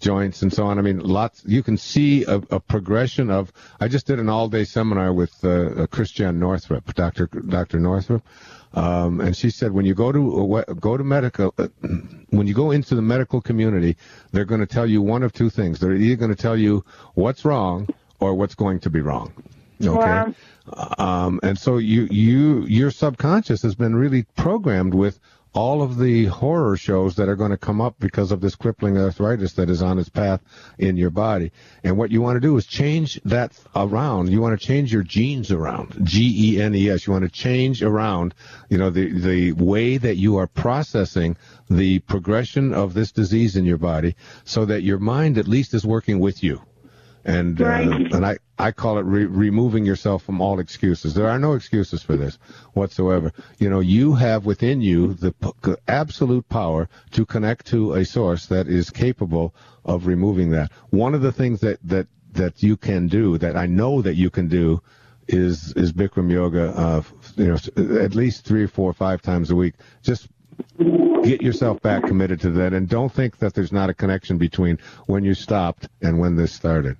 joints 0.00 0.42
and 0.42 0.52
so 0.52 0.66
on. 0.66 0.78
I 0.78 0.82
mean, 0.82 1.00
lots. 1.00 1.42
You 1.46 1.62
can 1.62 1.76
see 1.76 2.24
a, 2.24 2.36
a 2.50 2.60
progression 2.60 3.30
of. 3.30 3.52
I 3.80 3.88
just 3.88 4.06
did 4.06 4.18
an 4.18 4.28
all-day 4.28 4.64
seminar 4.64 5.12
with 5.12 5.32
uh, 5.44 5.48
uh 5.48 5.86
Christiane 5.86 6.38
Northrup, 6.38 6.94
Doctor 6.94 7.26
Doctor 7.26 7.78
Northrup, 7.78 8.22
um, 8.74 9.20
and 9.20 9.36
she 9.36 9.50
said 9.50 9.72
when 9.72 9.86
you 9.86 9.94
go 9.94 10.12
to 10.12 10.56
uh, 10.56 10.72
go 10.74 10.96
to 10.96 11.04
medical, 11.04 11.54
uh, 11.58 11.68
when 12.30 12.46
you 12.46 12.54
go 12.54 12.70
into 12.70 12.94
the 12.94 13.02
medical 13.02 13.40
community, 13.40 13.96
they're 14.32 14.44
going 14.44 14.60
to 14.60 14.66
tell 14.66 14.86
you 14.86 15.00
one 15.00 15.22
of 15.22 15.32
two 15.32 15.50
things. 15.50 15.80
They're 15.80 15.94
either 15.94 16.16
going 16.16 16.34
to 16.34 16.40
tell 16.40 16.56
you 16.56 16.84
what's 17.14 17.44
wrong 17.44 17.88
or 18.20 18.34
what's 18.34 18.54
going 18.54 18.80
to 18.80 18.90
be 18.90 19.00
wrong. 19.00 19.32
Okay. 19.82 20.34
Um, 20.98 21.40
and 21.42 21.58
so 21.58 21.76
you 21.76 22.08
you 22.10 22.64
your 22.66 22.90
subconscious 22.90 23.62
has 23.62 23.74
been 23.74 23.94
really 23.94 24.24
programmed 24.36 24.94
with 24.94 25.20
all 25.54 25.82
of 25.82 25.98
the 25.98 26.26
horror 26.26 26.76
shows 26.76 27.14
that 27.14 27.28
are 27.28 27.36
going 27.36 27.52
to 27.52 27.56
come 27.56 27.80
up 27.80 27.94
because 28.00 28.32
of 28.32 28.40
this 28.40 28.56
crippling 28.56 28.98
arthritis 28.98 29.52
that 29.54 29.70
is 29.70 29.82
on 29.82 29.98
its 29.98 30.08
path 30.08 30.42
in 30.78 30.96
your 30.96 31.10
body. 31.10 31.52
And 31.84 31.96
what 31.96 32.10
you 32.10 32.20
want 32.20 32.36
to 32.36 32.40
do 32.40 32.56
is 32.56 32.66
change 32.66 33.20
that 33.24 33.58
around. 33.74 34.30
You 34.30 34.40
want 34.40 34.58
to 34.58 34.66
change 34.66 34.92
your 34.92 35.04
genes 35.04 35.52
around. 35.52 35.96
G 36.02 36.54
E 36.54 36.60
N 36.60 36.74
E 36.74 36.90
S. 36.90 37.06
You 37.06 37.12
want 37.12 37.24
to 37.24 37.30
change 37.30 37.82
around, 37.82 38.34
you 38.68 38.78
know, 38.78 38.90
the, 38.90 39.12
the 39.12 39.52
way 39.52 39.96
that 39.96 40.16
you 40.16 40.36
are 40.36 40.48
processing 40.48 41.36
the 41.70 42.00
progression 42.00 42.74
of 42.74 42.94
this 42.94 43.12
disease 43.12 43.56
in 43.56 43.64
your 43.64 43.78
body 43.78 44.16
so 44.44 44.64
that 44.64 44.82
your 44.82 44.98
mind 44.98 45.38
at 45.38 45.48
least 45.48 45.72
is 45.72 45.86
working 45.86 46.18
with 46.18 46.42
you 46.42 46.60
and 47.24 47.60
uh, 47.60 47.64
right. 47.64 47.88
uh, 47.88 48.16
and 48.16 48.26
I 48.26 48.38
I 48.58 48.70
call 48.70 48.98
it 48.98 49.02
re- 49.02 49.24
removing 49.24 49.84
yourself 49.84 50.22
from 50.22 50.40
all 50.40 50.60
excuses. 50.60 51.14
There 51.14 51.28
are 51.28 51.38
no 51.38 51.54
excuses 51.54 52.02
for 52.02 52.16
this 52.16 52.38
whatsoever. 52.74 53.32
You 53.58 53.70
know, 53.70 53.80
you 53.80 54.14
have 54.14 54.46
within 54.46 54.80
you 54.80 55.14
the 55.14 55.32
p- 55.32 55.74
absolute 55.88 56.48
power 56.48 56.88
to 57.12 57.26
connect 57.26 57.66
to 57.66 57.94
a 57.94 58.04
source 58.04 58.46
that 58.46 58.68
is 58.68 58.90
capable 58.90 59.54
of 59.84 60.06
removing 60.06 60.50
that. 60.50 60.70
One 60.90 61.14
of 61.14 61.22
the 61.22 61.32
things 61.32 61.60
that 61.60 61.78
that 61.84 62.06
that 62.32 62.62
you 62.62 62.76
can 62.76 63.08
do, 63.08 63.38
that 63.38 63.56
I 63.56 63.66
know 63.66 64.02
that 64.02 64.14
you 64.14 64.30
can 64.30 64.48
do, 64.48 64.82
is 65.26 65.72
is 65.72 65.92
Bikram 65.92 66.30
yoga. 66.30 66.68
Uh, 66.76 67.02
you 67.36 67.46
know, 67.46 67.98
at 67.98 68.14
least 68.14 68.44
three 68.44 68.66
four 68.66 68.92
five 68.92 69.22
times 69.22 69.50
a 69.50 69.56
week. 69.56 69.74
Just 70.02 70.28
get 71.24 71.42
yourself 71.42 71.80
back 71.82 72.04
committed 72.04 72.40
to 72.42 72.50
that, 72.50 72.72
and 72.72 72.88
don't 72.88 73.12
think 73.12 73.38
that 73.38 73.54
there's 73.54 73.72
not 73.72 73.90
a 73.90 73.94
connection 73.94 74.38
between 74.38 74.78
when 75.06 75.24
you 75.24 75.34
stopped 75.34 75.88
and 76.02 76.20
when 76.20 76.36
this 76.36 76.52
started. 76.52 76.96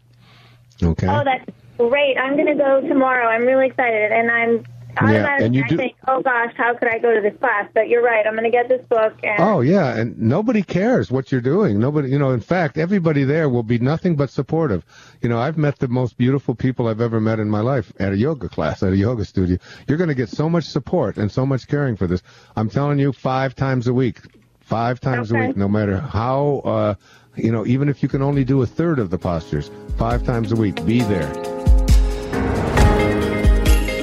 Okay. 0.82 1.08
Oh, 1.08 1.22
that's 1.24 1.48
great. 1.78 2.16
I'm 2.18 2.34
going 2.34 2.46
to 2.46 2.54
go 2.54 2.80
tomorrow. 2.80 3.26
I'm 3.26 3.42
really 3.46 3.66
excited, 3.66 4.12
and 4.12 4.30
I'm 4.30 4.64
yeah, 5.02 5.38
and 5.40 5.54
you 5.54 5.66
do, 5.66 5.76
think, 5.76 5.96
oh 6.06 6.22
gosh, 6.22 6.52
how 6.56 6.74
could 6.74 6.88
I 6.88 6.98
go 6.98 7.14
to 7.14 7.20
this 7.20 7.37
class? 7.38 7.68
But 7.74 7.88
you're 7.88 8.02
right. 8.02 8.26
I'm 8.26 8.34
going 8.34 8.44
to 8.44 8.50
get 8.50 8.68
this 8.68 8.84
book. 8.87 9.14
And... 9.22 9.40
Oh 9.40 9.60
yeah, 9.60 9.96
and 9.96 10.18
nobody 10.18 10.62
cares 10.62 11.10
what 11.10 11.32
you're 11.32 11.40
doing. 11.40 11.78
Nobody, 11.78 12.10
you 12.10 12.18
know. 12.18 12.30
In 12.30 12.40
fact, 12.40 12.78
everybody 12.78 13.24
there 13.24 13.48
will 13.48 13.62
be 13.62 13.78
nothing 13.78 14.16
but 14.16 14.30
supportive. 14.30 14.84
You 15.20 15.28
know, 15.28 15.38
I've 15.38 15.58
met 15.58 15.78
the 15.78 15.88
most 15.88 16.16
beautiful 16.16 16.54
people 16.54 16.88
I've 16.88 17.00
ever 17.00 17.20
met 17.20 17.40
in 17.40 17.50
my 17.50 17.60
life 17.60 17.92
at 17.98 18.12
a 18.12 18.16
yoga 18.16 18.48
class, 18.48 18.82
at 18.82 18.92
a 18.92 18.96
yoga 18.96 19.24
studio. 19.24 19.58
You're 19.88 19.98
going 19.98 20.08
to 20.08 20.14
get 20.14 20.28
so 20.28 20.48
much 20.48 20.64
support 20.64 21.16
and 21.16 21.30
so 21.30 21.44
much 21.44 21.66
caring 21.66 21.96
for 21.96 22.06
this. 22.06 22.22
I'm 22.56 22.70
telling 22.70 22.98
you, 22.98 23.12
five 23.12 23.54
times 23.54 23.88
a 23.88 23.94
week, 23.94 24.20
five 24.60 25.00
times 25.00 25.32
okay. 25.32 25.44
a 25.44 25.48
week, 25.48 25.56
no 25.56 25.68
matter 25.68 25.98
how. 25.98 26.62
Uh, 26.64 26.94
you 27.37 27.51
know, 27.51 27.66
even 27.66 27.88
if 27.88 28.03
you 28.03 28.09
can 28.09 28.23
only 28.23 28.44
do 28.44 28.62
a 28.62 28.66
third 28.66 28.99
of 28.99 29.11
the 29.11 29.18
postures, 29.18 29.70
five 29.97 30.25
times 30.25 30.53
a 30.53 30.57
week, 30.57 30.85
be 30.87 31.01
there. 31.03 31.33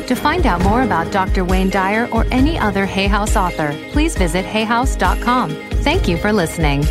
To 0.07 0.15
find 0.15 0.45
out 0.45 0.61
more 0.63 0.81
about 0.83 1.11
Dr. 1.11 1.45
Wayne 1.45 1.69
Dyer 1.69 2.09
or 2.11 2.25
any 2.31 2.59
other 2.59 2.85
Hay 2.85 3.07
House 3.07 3.37
author, 3.37 3.73
please 3.91 4.17
visit 4.17 4.45
hayhouse.com. 4.45 5.51
Thank 5.51 6.07
you 6.07 6.17
for 6.17 6.33
listening. 6.33 6.83